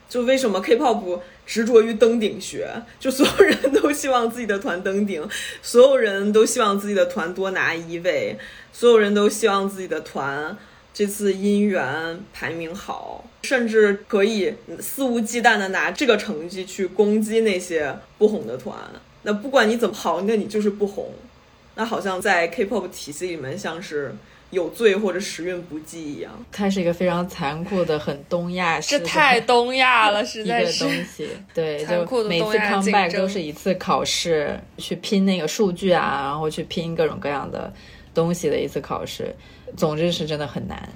[0.09, 2.71] 就为什么 K-pop 执着于登顶学？
[3.01, 5.29] 就所有人都希望自己的团登顶，
[5.61, 8.39] 所有人都希望自己的团多拿一位，
[8.73, 10.57] 所有人都希望自己的团
[10.95, 18.77] 这次姻缘排名好，甚至可以肆无忌惮的拿这个成绩去攻击那些不红的团。
[19.23, 21.13] 那不管你怎么好，那你就是不红。
[21.75, 24.15] 那好像在 K-pop 体系里面，像是
[24.51, 26.33] 有罪或者时运不济一样。
[26.51, 30.85] 它是一个非常残酷的、很东亚式，这太东亚了，实在是。
[30.85, 37.73] 东西对，就每次 come back 都是一次考试，去拼那个数据啊，然后去拼各种各样的
[38.13, 39.35] 东西的一次考试。
[39.77, 40.89] 总之是真的很难。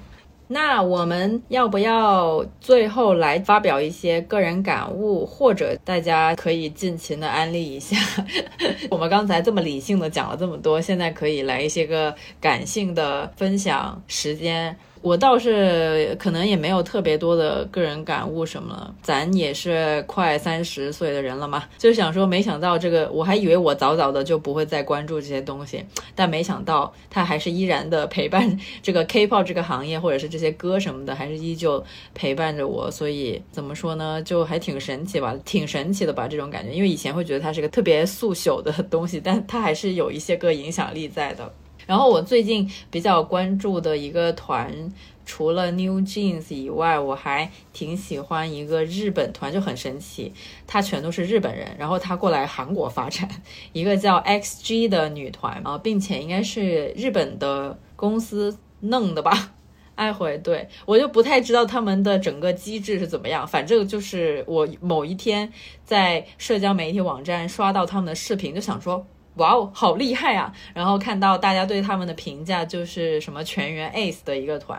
[0.47, 7.97] 那我们要不要最后来发表一些个人感悟，或者大家可以尽情的安利一下？
[8.89, 14.77] 我们刚才这么理性的讲了这么多，现在可以来一些个感性的分享时间。
[15.01, 25.85] 我倒是可能也没有特别多的个人感悟什么，咱也是快三十岁的人了嘛，就想说，没想到这个，我还以为我早早的就不会再关注这些东西，
[26.15, 31.83] 但没想到它还是依然的陪伴这个 K-pop 这个行业，或者是这些歌什么的，还是依旧
[32.15, 32.89] 陪伴着我。
[32.89, 36.73] 所以怎么说呢，就还挺神奇吧，挺神奇的吧，这种感觉。
[36.73, 41.53] 因为以前会觉得它是个特别速朽的东西，但它还是有一些个影响力在的。
[41.85, 44.91] 然后我最近比较关注的一个团，
[45.25, 50.33] 除了 New Jeans 以外，我还挺喜欢一个日本团，就很神奇，
[50.65, 53.29] 他全都是日本人，然后他过来韩国发展，
[53.73, 59.53] 一个叫 XG 的女团啊，并且应该是日本的公司弄的吧。
[59.95, 65.51] 爱 回对我就不太知道他们的整个机制是怎么样，反正就是我某一天
[65.85, 69.05] 在社交媒体网站刷到他们的视频，就想说。
[69.35, 70.53] 哇哦，好厉害啊！
[70.73, 74.77] 然后看到大家对他们的评价就是什么全员 ace 的一个团，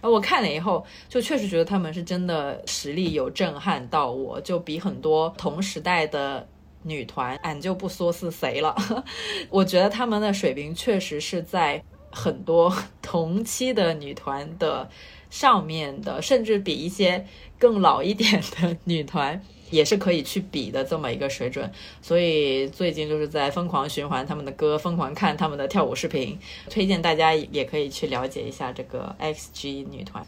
[0.00, 6.46] 然后我看了以后，就确实觉得他们是真的实力有震撼到我，就比很多同时代的
[6.82, 8.74] 女团，俺就不说是谁了。
[9.50, 14.88] 我觉得他们的水平确实是在很多同期的女团的
[15.28, 17.26] 上面的，甚至比一些
[17.58, 19.42] 更老一点的女团。
[19.70, 26.38] 也是可以去比的这么一个水准，所以最近就是在疯狂循环他们的歌，疯狂看他们的跳舞视频，
[26.70, 30.24] 推荐大家也可以去了解一下这个 XG 女团。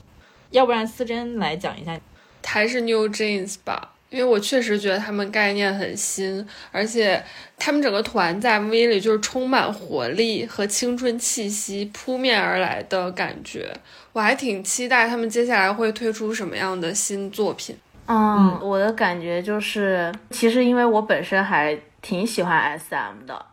[0.51, 1.99] 要不然思珍来讲一下，
[2.45, 7.23] 还是 New Jeans 吧，因为我确实觉得他们概念很新，而且
[7.57, 13.73] 他们整个团在 MV 里就是充满活力和青春气息扑面而来的感觉，
[14.13, 17.77] 我还挺期待他们接下来会推出什么样的新作品。
[18.13, 23.47] 嗯，我的感觉就是，其实因为我本身还挺喜欢 SM 的，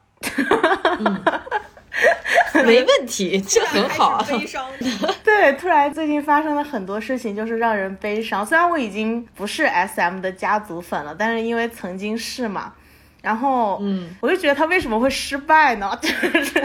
[2.66, 4.26] 没问题，这很好。
[4.28, 4.66] 悲伤。
[5.24, 8.44] 对，突然最近发生了很多事情，就是让人悲伤。
[8.44, 12.74] 虽然我已经不是 SM 的家族粉了，但是因为曾经是嘛，
[13.22, 15.96] 然后嗯，我就觉得他为什么会失败呢？
[16.02, 16.60] 就是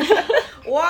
[0.71, 0.89] 哇，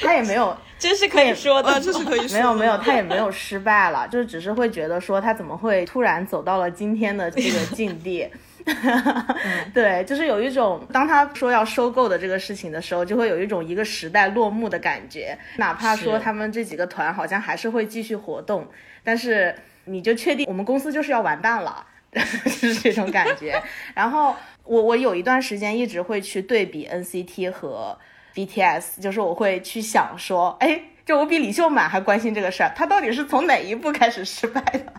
[0.00, 0.56] 他也没有。
[0.82, 2.36] 这是可以说的，这是可以说。
[2.36, 8.28] 没有没有，他也没有失败了， 就是只是会觉得说他怎么会突然走到了今天的这个境地。
[9.72, 15.38] 对，就是有一种当他说要收购的这个事情的时候，就会有一种一个时代落幕的感觉。
[15.56, 18.66] 哪怕说他们这几个团好像还是会继续活动，
[19.04, 19.54] 但是
[19.84, 21.86] 你就确定我们公司就是要完蛋了，
[22.46, 23.62] 是这种感觉。
[23.94, 27.96] 然后我我有一段时间一直会去对比 NCT 和。
[28.34, 34.92] BTS 就是我会去想说，哎，就我比李秀满还关心这个事儿，他到底是从哪一步开始失败的？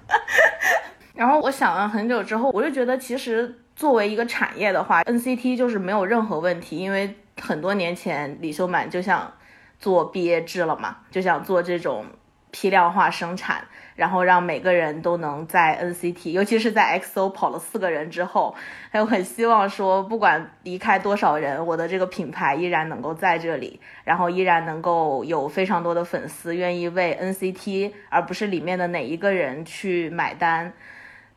[1.15, 9.31] 然后我想了很久之后，我就觉得其实作为一个产业的话，NCT 就是没有任何问题，因为很多年前李秀满就想
[9.79, 12.05] 做毕业制了嘛，就想做这种
[12.51, 13.67] 批量化生产。
[13.95, 18.55] 然后让每个人都能在 NCT，尤其是在 XO 跑了四个人之后，
[18.91, 30.73] 还有很希望说，不管离开多少人，我的这个品牌依然能够在这里，然后依然能够有非常多的粉丝愿意为 NCT，而不是里面的哪一个人去买单。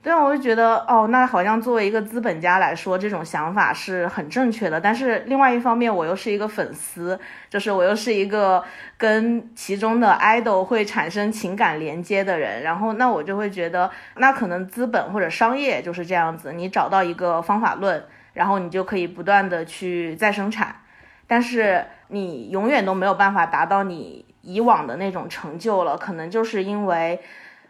[0.07, 4.81] 对，我就觉得哦，那好像作为一个资本家来说，这种想法是很正确的。
[4.81, 7.19] 但是另外一方面，我又是一个粉丝，
[7.51, 8.63] 就是我又是一个
[8.97, 12.63] 跟其中的 idol 会产生情感连接的人。
[12.63, 18.05] 然后那我就会觉得，那可能资本或者商业就是这样子，你找到一个方法论，
[18.35, 20.83] 然后你就可以不断的去再生产，
[21.27, 27.21] 但是你永远都没有办法达到你以往的那种成就了，可能就是因为。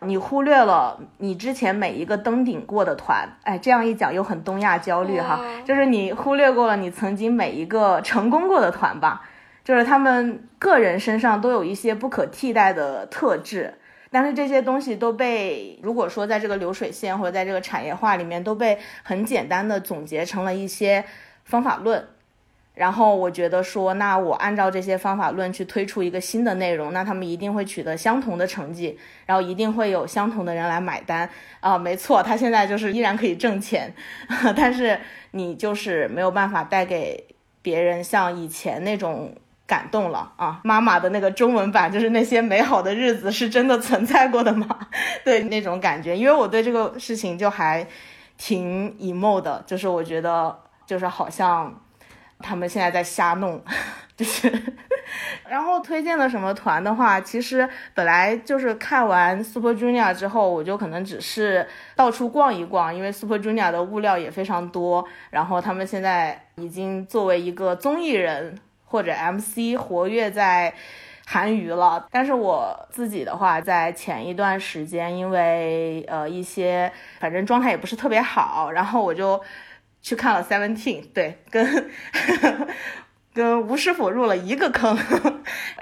[0.06, 9.22] 你忽略了你之前每一个登顶过的团，哎，这样一讲又很东亚焦虑哈，就是你忽略过了你曾经每一个成功过的团吧，
[9.64, 13.74] 就是他们个人身上都有一些不可替代的特质，
[14.10, 21.04] 但是这些东西都被如果说在这个流水线或者在这个产业化里面都被很简单的总结成了一些
[21.44, 22.06] 方法论。
[22.76, 31.26] 然后我觉得说，那我按照这些方法论去推出一个新的内容，那他们一定会取得相同的成绩，然后一定会有相同的人来买单
[31.60, 31.78] 啊。
[31.78, 33.90] 没错，他现在就是依然可以挣钱，
[34.54, 35.00] 但是
[35.30, 37.24] 你就是没有办法带给
[37.62, 39.34] 别人像以前那种
[39.66, 40.60] 感动了啊。
[40.62, 44.68] 妈妈的那个中文版就是那些美好的日子是真的存在过的吗？
[45.24, 47.86] 对那种感觉，因为我对这个事情就还
[48.36, 50.54] 挺 emo 的，就是我觉得
[50.86, 51.74] 就是好像。
[52.40, 53.62] 他们现在在瞎弄，
[54.16, 54.50] 就是，
[55.48, 65.06] 然后推荐的什么团的话，其实本来就是看完 Super Junior 之后，我就可能只是到处逛一逛，因为 Super Junior 的物料也非常多。
[65.30, 70.72] 然后他们现在已经作为一个综艺人或者 MC 活跃在
[71.26, 72.06] 韩娱了。
[72.10, 79.40] 但是我自己的话，在前一段时间，因为呃一些反正状态也不是特别好，然后我就
[80.06, 81.90] 去看了 Seventeen，对，跟
[83.34, 84.96] 跟吴师傅入了一个坑，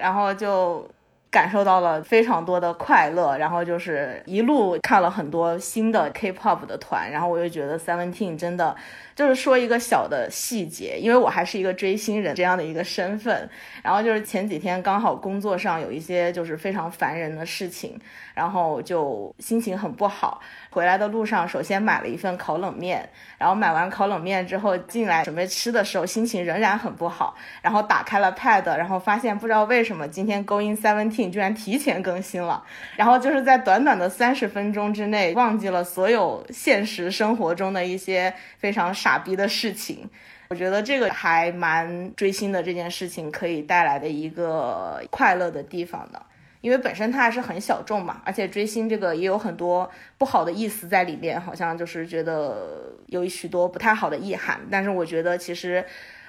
[0.01, 0.91] 然后就。
[1.35, 8.77] 感受到了非常多的快乐，然后就是一路看了很多新的 K-pop 的团，然后我又觉得 Seventeen 真的
[9.15, 13.49] 就是说一个小的细节，因为我还是一个追星人这样的一个身份，
[13.83, 17.99] 然后就是前几天刚好工作上有一些就是非常烦人的事情，
[18.35, 20.41] 然后就心情很不好。
[20.71, 23.09] 回来的路上，首先买了一份烤冷面，
[23.39, 27.37] 然后买完烤冷面之后进来准备吃的时候，心情仍然很不好。
[27.63, 32.65] 然后打开了 Pad，然后发现不知道为什么今天 Going Seventeen 居然提前更新了。
[32.97, 40.09] 然后就是在短短的三十分钟之内，忘记了所有现实生活中的一些非常傻逼的事情。
[40.49, 46.23] 我觉得这个还蛮追星的这件事情可以带来的一个快乐的地方的。
[46.63, 54.59] 因为本身它还是很小众嘛，而且追星这个也有很多不好的意思在里面，好像就是觉得有许多不太好的意涵。
[54.71, 55.85] 但是我觉得其实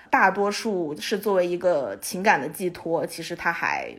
[0.10, 3.90] 大多数是作为一个情感的寄托，其实它还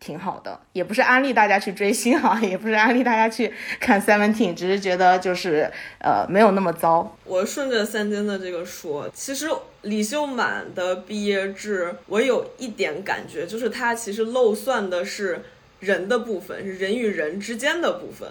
[0.00, 0.60] 挺好的。
[0.72, 7.16] 也不是安利大家去追星哈， 也不是安利大家去看 Seventeen，只是觉得就是呃没有那么糟。
[7.24, 9.48] 我顺着三金的这个说，其实
[9.82, 15.42] 李秀满的毕业制，我有一点感觉，就是他其实漏算的是。
[15.80, 18.26] 人的部分是人与人之间的部分，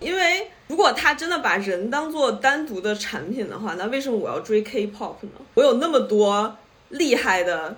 [0.00, 5.32] 因为如果他真的把人当做单独的产品的话，那为什么我要追 K-pop 呢？
[5.52, 6.56] 我有那么多
[6.88, 7.76] 厉害的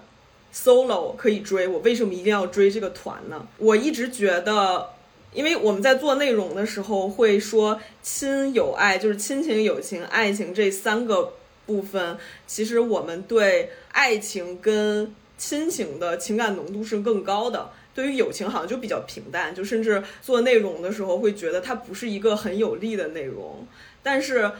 [0.52, 3.47] solo 可以追，我为什么一定要追这个团呢？
[3.59, 4.90] 我一直觉得，
[5.32, 11.35] 因为我们在做内容的时候会说亲友爱，就是亲情、友情、爱情这三个
[11.66, 12.16] 部分，
[12.47, 17.70] 其实我们对爱情跟亲情的情感浓度是更高的。
[17.94, 23.66] 对于友情好像就比较平淡，就甚至做内容的时候会觉得它不是一个很有利的内容。
[24.02, 24.52] 但是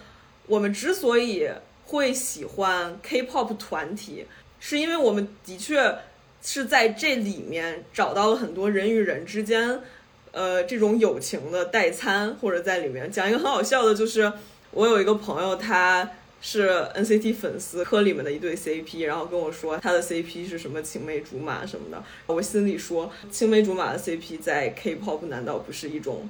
[0.47, 1.47] 我们之所以
[1.85, 4.25] 会喜欢 K-pop 团体，
[4.69, 5.97] 是因为我们的确
[6.43, 9.79] 是在这里面找到了很多人与人之间，
[10.33, 13.09] 呃，这种友情的代餐，或者在里面。
[13.09, 14.33] 讲一个很好笑的，就是
[14.73, 16.11] 我有一个朋友他。
[16.39, 26.29] 是 NCT 粉丝科里面的一对 CP，然后跟我说他的 CP 是什么青梅竹马什么的，我心里说青梅竹马的 CP 在 K-pop 难道不是一种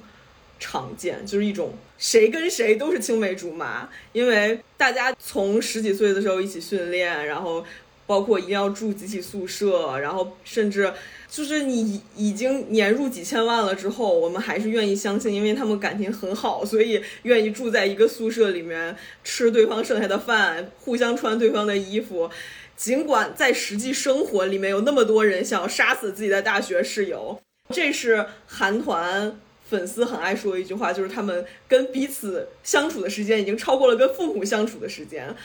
[0.59, 7.63] 常见，就是一种谁跟谁都是青梅竹马，因为大家从十几岁的时候一起训练，然后
[8.07, 10.91] 包括一定要住集体宿舍，然后甚至。
[11.29, 22.29] 就是你已经年入几千万了之后，我们还是愿意相信，因为他们感情很好，所以愿意住在一个宿舍里面，吃对方剩下的饭，互相穿对方的衣服。
[22.77, 27.37] 尽管在实际生活里面有那么多人想要杀死自己的大学室友，
[27.71, 29.37] 这是韩团
[29.69, 35.35] 粉丝很爱说的一句话，就是他们跟彼此相处的时间已经超过了跟父母相处的时间。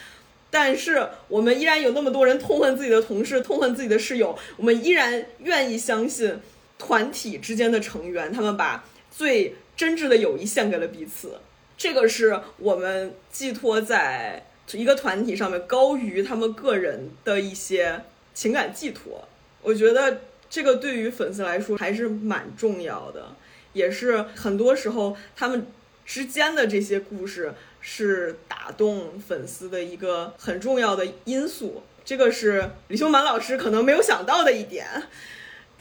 [0.54, 4.38] 但是我们依然有那么多人痛恨自己的同事，痛恨自己的室友。
[4.58, 6.38] 我们依然愿意相信
[6.78, 11.40] 团体之间的成员，他们把最真挚的友谊献给了彼此。
[11.78, 18.02] 这个是我们寄托在一个团体上面，高于他们个人的一些
[18.34, 19.26] 情感寄托。
[19.62, 20.20] 我觉得
[20.50, 23.34] 这个对于粉丝来说还是蛮重要的，
[23.72, 25.66] 也是很多时候他们
[26.04, 27.54] 之间的这些故事。
[27.82, 34.86] 是打动粉丝的一个很重要的因素，这个是李秀满老师可能没有想到的一点。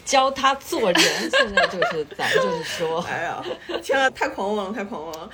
[0.03, 3.45] 教他做人，现在就是咱就是说， 哎呀，
[3.83, 5.29] 天啊，太狂妄了，太狂妄了！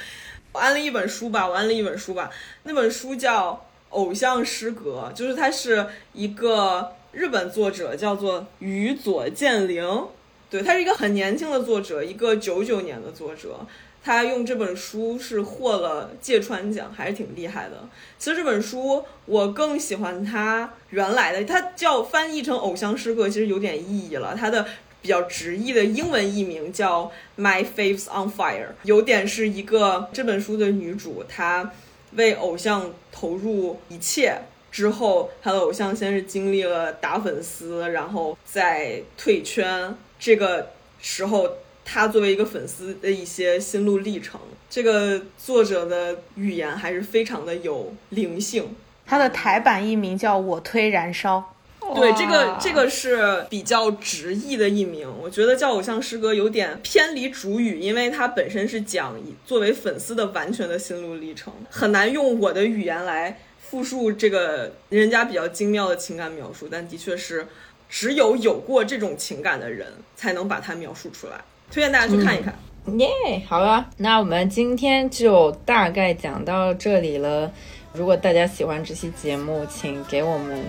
[0.52, 2.30] 我安了一本书吧，我安了一本书吧，
[2.64, 3.54] 那本书叫
[3.92, 10.08] 《偶像失格》，就是它是一个日本作者，叫做宇佐健灵，
[10.50, 13.66] 对他是一个很年轻的作者，一个九九年的作者。
[14.08, 17.90] 他用这本书是获了芥川奖，还是挺厉害的。
[18.18, 24.34] 其实这本书我更喜欢他原来的，它叫翻译成《偶像诗歌》，其实有点意义了。
[24.34, 24.66] 它的
[25.02, 27.12] 比较直译的英文译名叫
[27.42, 31.74] 《My Faves on Fire》，有点是一个这本书的女主，她
[32.14, 34.38] 为偶像投入一切
[34.72, 40.70] 之后，她的偶像先是经历了打粉丝，然后再退圈，这个
[41.02, 41.58] 时候。
[41.90, 44.38] 他作为一个粉丝的一些心路历程，
[44.70, 48.76] 这个作者的语言还是非常的有灵性。
[49.06, 51.56] 他的台版译名叫我推燃烧，
[51.96, 55.10] 对，这个这个是比较直译的译名。
[55.22, 59.16] 我觉得叫偶像诗歌有点偏离主语，因为它本身是讲
[59.46, 66.68] 作为粉丝的完全的心路历程，很难用我的语言来复述这个人家比较精妙的情感描述。
[66.70, 67.48] 但的确是
[67.90, 71.40] 只有有过这种情感的人才能把它描述出来。
[71.72, 72.54] 推荐大家去看一看。
[72.98, 73.08] 耶，
[73.50, 77.52] 好了，那我们今天就大概讲到这里了。
[77.94, 80.64] 如果大家喜欢这期节目，请给我们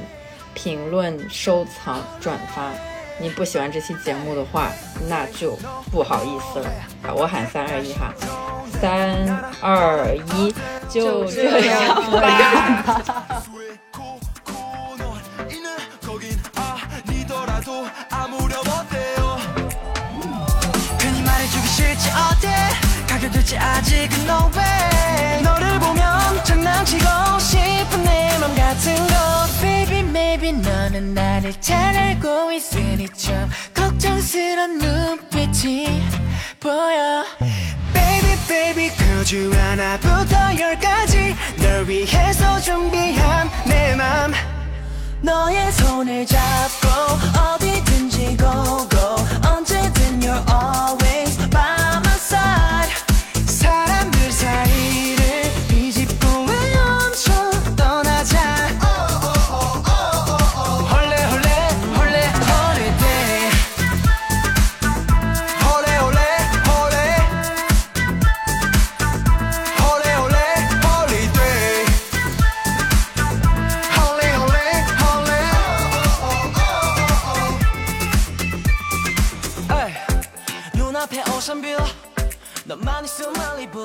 [0.55, 2.71] 评论、收藏、转发。
[3.21, 4.71] 你不喜欢这期节目的话，
[5.09, 5.57] 那就
[5.91, 6.71] 不好意思了。
[7.03, 8.15] 好，我喊三二一哈，
[8.81, 9.29] 三
[9.61, 10.55] 二一，
[10.89, 13.43] 就这样吧。
[22.31, 22.49] 어때?
[23.07, 25.43] 가격일지 아직은 no way.
[25.43, 27.05] 너를 보면 장난치고
[27.39, 29.15] 싶은 내 맘 같은 거.
[29.61, 36.03] Baby maybe 너는 나를 잘 알고 있으니 좀 걱정스런 눈빛이
[36.61, 37.25] 보여.
[37.93, 44.33] Baby baby 그주 하나부터 열까지 널 위해서 준비한 내 맘
[45.21, 46.89] 너의 손을 잡고
[47.41, 49.17] 어디든지 go go.
[49.51, 51.37] 언제든 you're always
[52.29, 53.08] Side.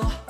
[0.02, 0.23] 있